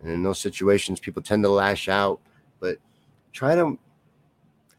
[0.00, 2.20] And in those situations, people tend to lash out.
[2.60, 2.78] But
[3.32, 3.78] try to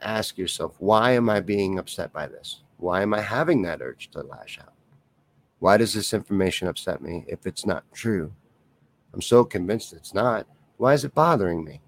[0.01, 2.61] ask yourself, why am I being upset by this?
[2.77, 4.73] Why am I having that urge to lash out?
[5.59, 8.31] Why does this information upset me if it's not true?
[9.13, 10.45] I'm so convinced it's not.
[10.77, 11.81] Why is it bothering me?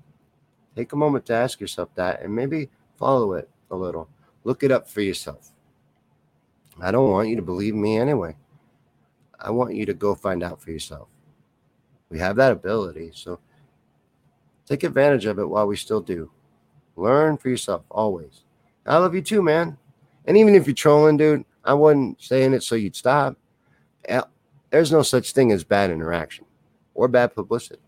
[0.75, 4.09] Take a moment to ask yourself that and maybe follow it a little.
[4.43, 5.51] Look it up for yourself.
[6.81, 8.35] I don't want you to believe me anyway.
[9.39, 11.07] I want you to go find out for yourself.
[12.09, 13.39] We have that ability, so
[14.65, 16.31] take advantage of it while we still do.
[16.95, 18.43] Learn for yourself always.
[18.85, 19.77] I love you too, man.
[20.25, 23.37] And even if you're trolling, dude, I wasn't saying it so you'd stop
[24.69, 26.45] there's no such thing as bad interaction
[26.93, 27.81] or bad publicity.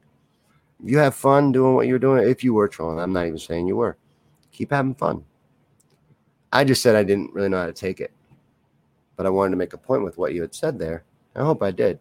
[0.84, 2.28] You have fun doing what you're doing.
[2.28, 3.98] If you were trolling, I'm not even saying you were.
[4.52, 5.24] Keep having fun.
[6.52, 8.12] I just said I didn't really know how to take it,
[9.16, 11.04] but I wanted to make a point with what you had said there.
[11.36, 12.00] I hope I did.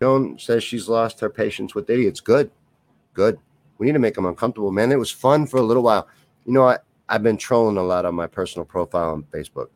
[0.00, 2.20] Joan says she's lost her patience with idiots.
[2.20, 2.50] Good,
[3.14, 3.38] good.
[3.78, 4.92] We need to make them uncomfortable, man.
[4.92, 6.08] It was fun for a little while.
[6.46, 6.78] You know, I,
[7.08, 9.68] I've been trolling a lot on my personal profile on Facebook.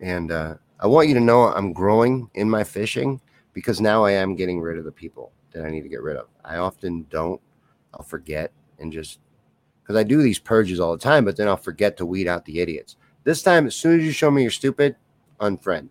[0.00, 3.20] And uh, I want you to know I'm growing in my fishing
[3.52, 6.16] because now I am getting rid of the people that I need to get rid
[6.16, 6.28] of.
[6.44, 7.40] I often don't.
[7.94, 9.20] I'll forget and just
[9.82, 12.44] because I do these purges all the time, but then I'll forget to weed out
[12.44, 12.96] the idiots.
[13.24, 14.96] This time, as soon as you show me you're stupid,
[15.40, 15.90] unfriend.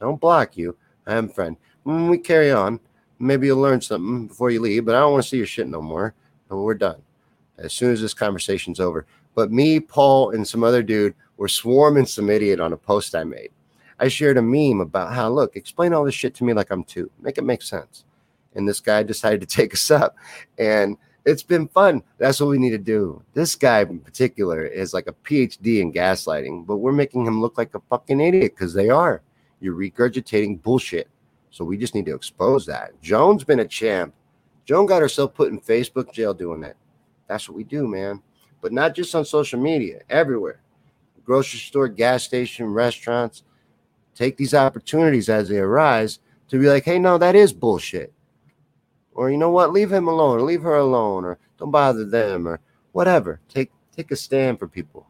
[0.00, 0.76] I don't block you.
[1.06, 1.56] I unfriend.
[1.84, 2.80] When we carry on,
[3.18, 5.68] maybe you'll learn something before you leave, but I don't want to see your shit
[5.68, 6.14] no more.
[6.48, 7.02] But we're done
[7.58, 9.06] as soon as this conversation's over.
[9.36, 13.22] But me, Paul, and some other dude were swarming some idiot on a post I
[13.22, 13.50] made.
[14.00, 16.82] I shared a meme about how, look, explain all this shit to me like I'm
[16.82, 17.10] two.
[17.20, 18.04] Make it make sense.
[18.54, 20.16] And this guy decided to take us up.
[20.58, 22.02] And it's been fun.
[22.16, 23.22] That's what we need to do.
[23.34, 27.58] This guy in particular is like a PhD in gaslighting, but we're making him look
[27.58, 29.20] like a fucking idiot because they are.
[29.60, 31.08] You're regurgitating bullshit.
[31.50, 32.90] So we just need to expose that.
[33.02, 34.14] Joan's been a champ.
[34.64, 36.76] Joan got herself put in Facebook jail doing that.
[37.28, 38.22] That's what we do, man.
[38.66, 40.58] But not just on social media, everywhere.
[41.24, 43.44] Grocery store, gas station, restaurants.
[44.16, 48.12] Take these opportunities as they arise to be like, hey, no, that is bullshit.
[49.14, 49.72] Or you know what?
[49.72, 52.58] Leave him alone, or leave her alone, or don't bother them, or
[52.90, 53.38] whatever.
[53.48, 55.06] Take take a stand for people.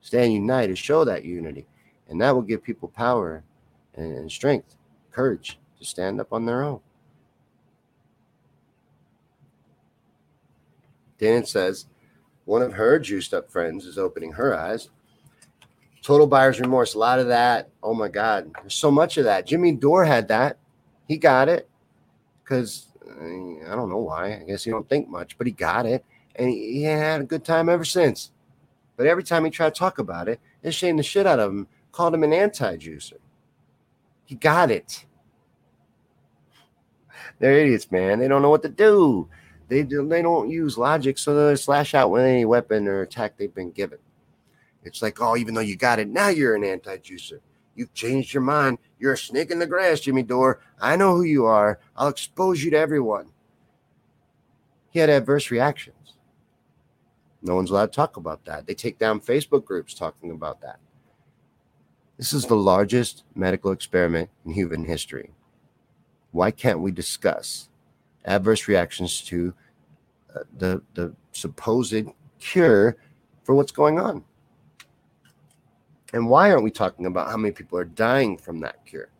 [0.00, 1.66] Stand united, show that unity.
[2.08, 3.42] And that will give people power
[3.96, 4.76] and strength,
[5.10, 6.78] courage to stand up on their own.
[11.18, 11.86] Dan says
[12.44, 14.90] one of her juiced up friends is opening her eyes.
[16.02, 17.70] Total buyer's remorse, a lot of that.
[17.82, 19.46] Oh my God, there's so much of that.
[19.46, 20.58] Jimmy Dore had that.
[21.08, 21.68] He got it
[22.42, 24.34] because eh, I don't know why.
[24.34, 26.04] I guess he don't think much, but he got it,
[26.36, 28.32] and he, he had a good time ever since.
[28.96, 31.50] But every time he tried to talk about it, it shamed the shit out of
[31.50, 31.66] him.
[31.90, 33.18] Called him an anti-juicer.
[34.24, 35.06] He got it.
[37.38, 38.18] They're idiots, man.
[38.18, 39.28] They don't know what to do.
[39.68, 43.36] They do, they don't use logic, so they slash out with any weapon or attack
[43.36, 43.98] they've been given.
[44.82, 47.40] It's like, oh, even though you got it, now you're an anti-juicer.
[47.74, 48.78] You've changed your mind.
[48.98, 50.60] You're a snake in the grass, Jimmy Dore.
[50.80, 51.80] I know who you are.
[51.96, 53.30] I'll expose you to everyone.
[54.90, 56.14] He had adverse reactions.
[57.42, 58.66] No one's allowed to talk about that.
[58.66, 60.78] They take down Facebook groups talking about that.
[62.16, 65.32] This is the largest medical experiment in human history.
[66.30, 67.68] Why can't we discuss
[68.24, 69.54] adverse reactions to
[70.34, 72.06] uh, the the supposed
[72.38, 72.96] cure
[73.42, 74.24] for what's going on.
[76.12, 79.10] And why aren't we talking about how many people are dying from that cure?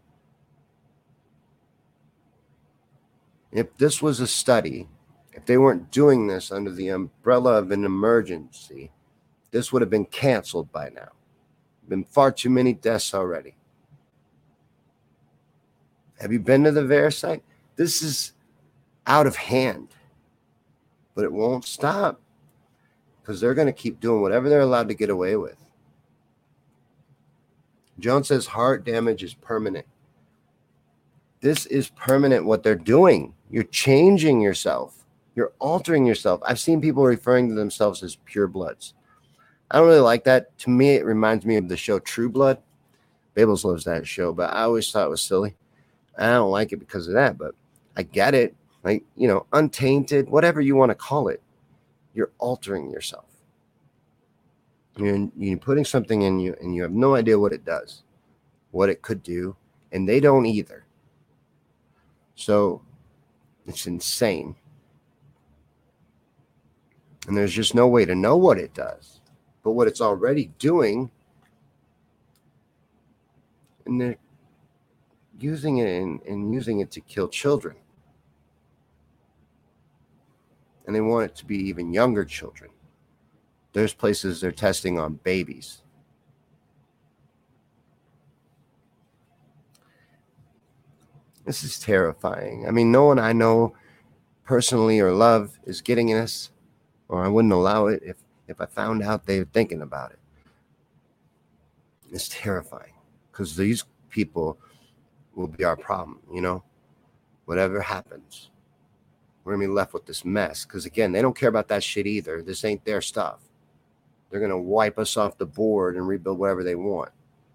[3.51, 4.89] If this was a study,
[5.33, 8.93] if they weren't doing this under the umbrella of an emergency,
[9.51, 11.09] this would have been canceled by now.
[11.89, 13.57] Been far too many deaths already.
[16.21, 17.43] Have you been to the VAERS site?
[17.77, 18.34] This is
[19.07, 19.89] out of hand.
[21.15, 22.21] But it won't stop
[23.21, 25.57] because they're going to keep doing whatever they're allowed to get away with.
[27.99, 29.87] Jones says heart damage is permanent.
[31.41, 33.35] This is permanent what they're doing.
[33.51, 35.05] You're changing yourself.
[35.37, 36.41] You're altering yourself.
[36.45, 38.95] I've seen people referring to themselves as pure bloods.
[39.71, 40.57] I don't really like that.
[40.59, 42.59] To me, it reminds me of the show True Blood.
[43.37, 45.57] Babels loves that show, but I always thought it was silly.
[46.17, 47.55] I don't like it because of that, but
[47.97, 51.43] I get it like you know untainted whatever you want to call it
[52.14, 53.26] you're altering yourself.
[54.97, 58.05] You're, you're putting something in you and you have no idea what it does
[58.70, 59.57] what it could do
[59.93, 60.84] and they don't either.
[62.37, 62.83] So
[63.67, 64.57] it's insane.
[67.26, 69.21] And there's just no way to know what it does
[69.63, 71.11] but what it's already doing
[73.87, 74.17] and they're
[75.38, 77.76] using it and, and using it to kill children
[80.87, 82.71] and they want it to be even younger children.
[83.73, 85.83] There's places they're testing on babies.
[91.45, 92.67] This is terrifying.
[92.67, 93.75] I mean, no one I know
[94.45, 96.51] personally or love is getting this,
[97.09, 98.17] or I wouldn't allow it if,
[98.49, 100.19] if I found out they were thinking about it.
[102.11, 102.95] It's terrifying
[103.31, 104.59] because these people
[105.35, 106.63] will be our problem, you know,
[107.45, 108.51] whatever happens
[109.45, 110.64] we're gonna be left with this mess.
[110.64, 112.42] Because again, they don't care about that shit either.
[112.42, 113.41] This ain't their stuff.
[114.30, 117.11] They're gonna wipe us off the board and rebuild whatever they want.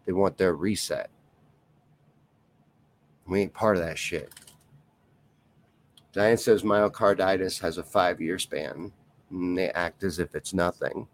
[0.05, 1.09] They want their reset.
[3.27, 4.31] We ain't part of that shit.
[6.11, 8.91] Diane says myocarditis has a five year span,
[9.29, 11.07] and they act as if it's nothing.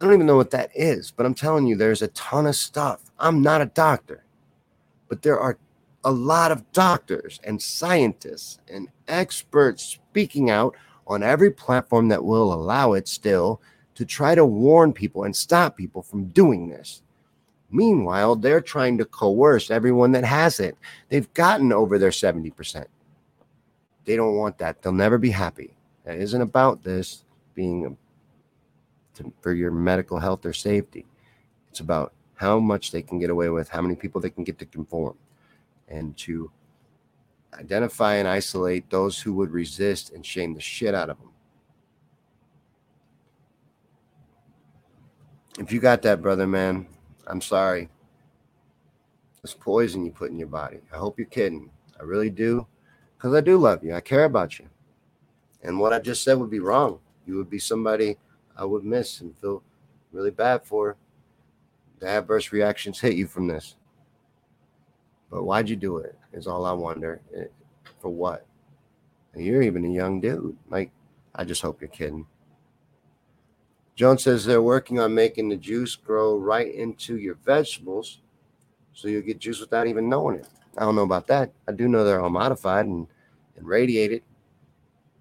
[0.00, 2.56] I don't even know what that is, but I'm telling you, there's a ton of
[2.56, 3.12] stuff.
[3.18, 4.24] I'm not a doctor,
[5.08, 5.58] but there are
[6.04, 10.74] a lot of doctors and scientists and experts speaking out
[11.06, 13.60] on every platform that will allow it still
[13.94, 17.02] to try to warn people and stop people from doing this.
[17.70, 20.76] Meanwhile, they're trying to coerce everyone that has it.
[21.08, 22.86] They've gotten over their 70%.
[24.04, 24.82] They don't want that.
[24.82, 25.74] They'll never be happy.
[26.04, 27.24] That isn't about this
[27.54, 27.96] being
[29.14, 31.06] to, for your medical health or safety.
[31.70, 34.58] It's about how much they can get away with, how many people they can get
[34.58, 35.16] to conform,
[35.88, 36.50] and to
[37.58, 41.28] identify and isolate those who would resist and shame the shit out of them.
[45.58, 46.86] If you got that, brother, man,
[47.26, 47.90] I'm sorry.
[49.44, 50.78] It's poison you put in your body.
[50.92, 51.70] I hope you're kidding.
[52.00, 52.66] I really do.
[53.16, 53.94] Because I do love you.
[53.94, 54.66] I care about you.
[55.62, 56.98] And what I just said would be wrong.
[57.26, 58.16] You would be somebody
[58.56, 59.62] I would miss and feel
[60.12, 60.96] really bad for.
[61.98, 63.76] The adverse reactions hit you from this.
[65.32, 66.16] But why'd you do it?
[66.34, 67.22] Is all I wonder.
[67.34, 67.46] Eh,
[68.00, 68.46] for what?
[69.34, 70.56] You're even a young dude.
[70.68, 70.90] Like,
[71.34, 72.26] I just hope you're kidding.
[73.96, 78.20] Jones says they're working on making the juice grow right into your vegetables
[78.92, 80.46] so you'll get juice without even knowing it.
[80.76, 81.50] I don't know about that.
[81.66, 83.06] I do know they're all modified and,
[83.56, 84.22] and radiated,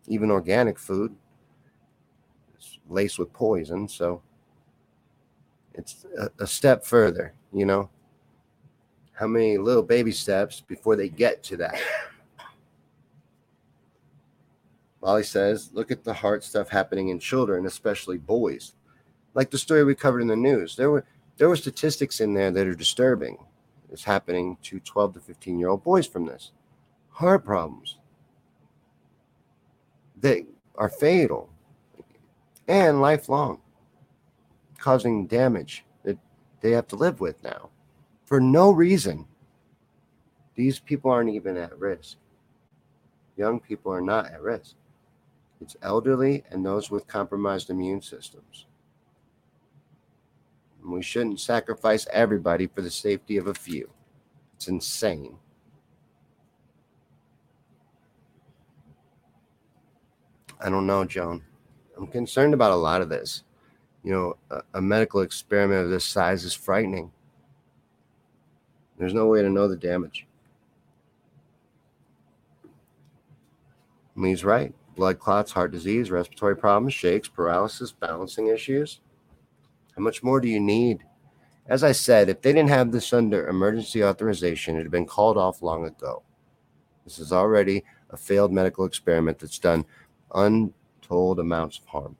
[0.07, 1.15] even organic food.
[2.55, 3.87] It's laced with poison.
[3.87, 4.21] So
[5.73, 7.89] it's a, a step further, you know.
[9.21, 11.79] How many little baby steps before they get to that?
[14.99, 18.73] Molly says, look at the hard stuff happening in children, especially boys.
[19.35, 20.75] Like the story we covered in the news.
[20.75, 21.05] There were
[21.37, 23.37] there were statistics in there that are disturbing.
[23.91, 26.49] It's happening to 12 to 15 year old boys from this.
[27.11, 27.99] Heart problems
[30.19, 31.51] that are fatal
[32.67, 33.61] and lifelong,
[34.79, 36.17] causing damage that
[36.61, 37.70] they have to live with now
[38.31, 39.25] for no reason.
[40.55, 42.15] These people aren't even at risk.
[43.35, 44.75] Young people are not at risk.
[45.59, 48.67] It's elderly and those with compromised immune systems.
[50.81, 53.89] And we shouldn't sacrifice everybody for the safety of a few.
[54.55, 55.35] It's insane.
[60.61, 61.43] I don't know, Joan.
[61.97, 63.43] I'm concerned about a lot of this.
[64.05, 67.11] You know, a, a, medical experiment of this size is frightening.
[69.01, 70.27] There's no way to know the damage.
[74.15, 78.99] And he's right blood clots, heart disease, respiratory problems, shakes, paralysis, balancing issues.
[79.95, 80.99] How much more do you need?
[81.65, 85.35] As I said, if they didn't have this under emergency authorization, it had been called
[85.35, 86.21] off long ago.
[87.03, 89.83] This is already a failed medical experiment that's done
[90.35, 92.17] untold amounts of harm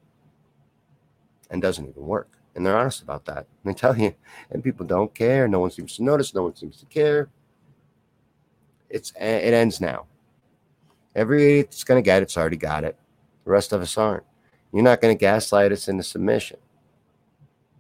[1.51, 2.40] and doesn't even work.
[2.55, 3.47] And they're honest about that.
[3.63, 4.13] And they tell you,
[4.51, 5.47] and people don't care.
[5.47, 6.33] No one seems to notice.
[6.33, 7.29] No one seems to care.
[8.89, 10.05] It's eh, it ends now.
[11.15, 12.97] Every idiot that's going to get it's already got it.
[13.45, 14.23] The rest of us aren't.
[14.73, 16.57] You're not going to gaslight us into submission.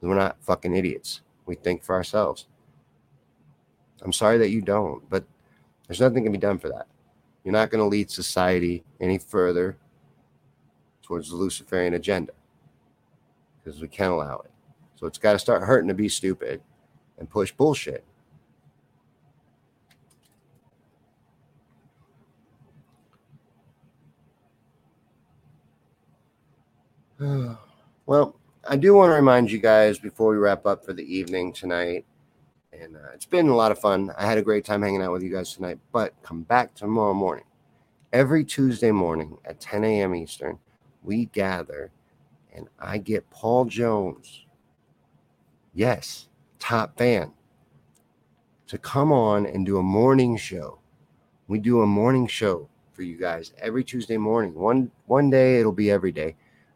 [0.01, 1.21] We're not fucking idiots.
[1.45, 2.47] We think for ourselves.
[4.01, 5.23] I'm sorry that you don't, but
[5.87, 6.87] there's nothing can be done for that.
[7.43, 9.77] You're not going to lead society any further
[11.01, 12.33] towards the Luciferian agenda
[13.63, 14.50] because we can't allow it.
[15.01, 16.61] So it's got to start hurting to be stupid
[17.17, 18.05] and push bullshit.
[28.05, 28.35] well,
[28.69, 32.05] I do want to remind you guys before we wrap up for the evening tonight.
[32.71, 34.11] And uh, it's been a lot of fun.
[34.15, 35.79] I had a great time hanging out with you guys tonight.
[35.91, 37.45] But come back tomorrow morning.
[38.13, 40.13] Every Tuesday morning at 10 a.m.
[40.13, 40.59] Eastern,
[41.01, 41.89] we gather
[42.53, 44.40] and I get Paul Jones,
[45.73, 46.27] yes,
[46.59, 47.33] top fan,
[48.67, 50.79] to come on and do a morning show.
[51.47, 54.53] We do a morning show for you guys every Tuesday morning.
[54.53, 56.35] One one day it'll be every day.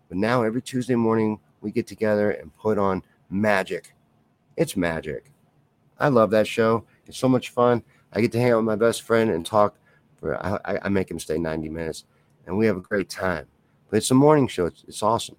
[0.09, 3.95] But now every Tuesday morning, we get together and put on magic.
[4.57, 5.31] It's magic.
[5.99, 6.85] I love that show.
[7.07, 7.83] It's so much fun.
[8.13, 9.75] I get to hang out with my best friend and talk
[10.17, 12.05] for, I, I make him stay 90 minutes
[12.45, 13.47] and we have a great time.
[13.89, 14.65] But it's a morning show.
[14.67, 15.37] It's, it's awesome.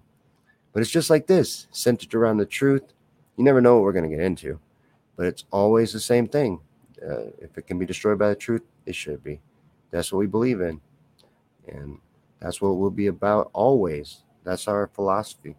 [0.73, 2.93] But it's just like this, centered around the truth.
[3.37, 4.59] You never know what we're going to get into,
[5.15, 6.59] but it's always the same thing.
[7.01, 9.39] Uh, if it can be destroyed by the truth, it should be.
[9.91, 10.81] That's what we believe in.
[11.67, 11.99] And
[12.39, 14.23] that's what we'll be about always.
[14.43, 15.55] That's our philosophy.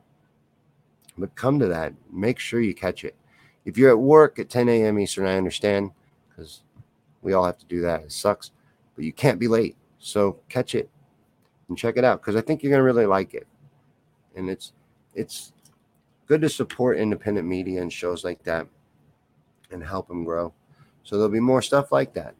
[1.16, 1.92] But come to that.
[2.12, 3.14] Make sure you catch it.
[3.64, 4.98] If you're at work at 10 a.m.
[4.98, 5.90] Eastern, I understand
[6.28, 6.62] because
[7.22, 8.02] we all have to do that.
[8.02, 8.52] It sucks,
[8.94, 9.76] but you can't be late.
[9.98, 10.88] So catch it
[11.68, 13.46] and check it out because I think you're gonna really like it.
[14.36, 14.72] And it's
[15.14, 15.52] it's
[16.28, 18.66] good to support independent media and shows like that
[19.70, 20.52] and help them grow.
[21.02, 22.34] So there'll be more stuff like that.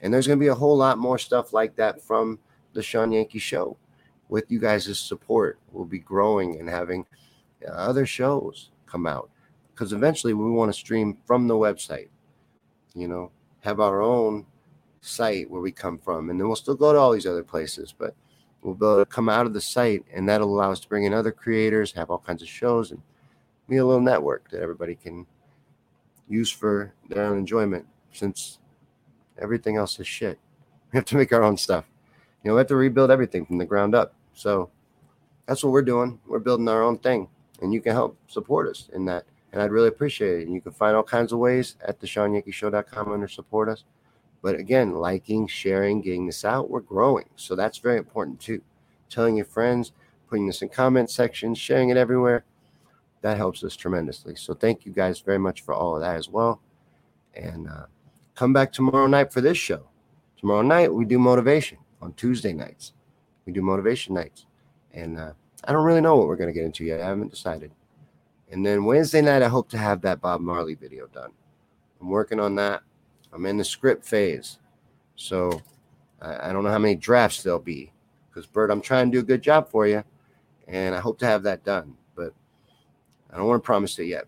[0.00, 2.38] And there's going to be a whole lot more stuff like that from
[2.72, 3.76] the Shawn Yankey show
[4.28, 7.06] with you guys' support, we'll be growing and having
[7.66, 9.30] uh, other shows come out
[9.72, 12.08] because eventually we want to stream from the website,
[12.94, 13.30] you know,
[13.60, 14.46] have our own
[15.00, 16.30] site where we come from.
[16.30, 18.14] And then we'll still go to all these other places, but
[18.62, 21.04] we'll be able to come out of the site and that'll allow us to bring
[21.04, 23.02] in other creators, have all kinds of shows and
[23.68, 25.26] be a little network that everybody can
[26.28, 28.58] use for their own enjoyment since
[29.38, 30.38] everything else is shit.
[30.92, 31.86] We have to make our own stuff.
[32.42, 34.14] You know, we have to rebuild everything from the ground up.
[34.32, 34.70] So
[35.46, 36.20] that's what we're doing.
[36.26, 37.26] We're building our own thing,
[37.60, 39.24] and you can help support us in that.
[39.52, 40.46] And I'd really appreciate it.
[40.46, 43.82] And you can find all kinds of ways at the ShawnYankeyShow.com under support us.
[44.40, 47.28] But again, liking, sharing, getting this out, we're growing.
[47.34, 48.62] So that's very important too.
[49.08, 49.92] Telling your friends,
[50.28, 52.44] putting this in comment sections, sharing it everywhere.
[53.24, 54.36] That helps us tremendously.
[54.36, 56.60] So thank you guys very much for all of that as well.
[57.32, 57.86] And uh,
[58.34, 59.88] come back tomorrow night for this show.
[60.36, 62.92] Tomorrow night, we do motivation on Tuesday nights.
[63.46, 64.44] We do motivation nights.
[64.92, 65.32] And uh,
[65.64, 67.00] I don't really know what we're going to get into yet.
[67.00, 67.70] I haven't decided.
[68.50, 71.30] And then Wednesday night, I hope to have that Bob Marley video done.
[72.02, 72.82] I'm working on that.
[73.32, 74.58] I'm in the script phase.
[75.16, 75.62] So
[76.20, 77.90] I, I don't know how many drafts there'll be.
[78.28, 80.04] Because, Bert, I'm trying to do a good job for you.
[80.68, 81.96] And I hope to have that done.
[83.34, 84.26] I don't want to promise it yet.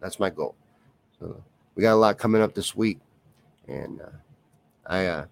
[0.00, 0.54] That's my goal.
[1.18, 1.42] So
[1.74, 2.98] we got a lot coming up this week.
[3.66, 4.10] And uh,
[4.86, 5.24] I uh,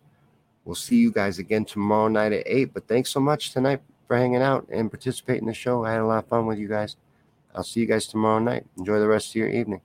[0.64, 2.72] will see you guys again tomorrow night at 8.
[2.72, 5.84] But thanks so much tonight for hanging out and participating in the show.
[5.84, 6.96] I had a lot of fun with you guys.
[7.54, 8.64] I'll see you guys tomorrow night.
[8.78, 9.82] Enjoy the rest of your evening.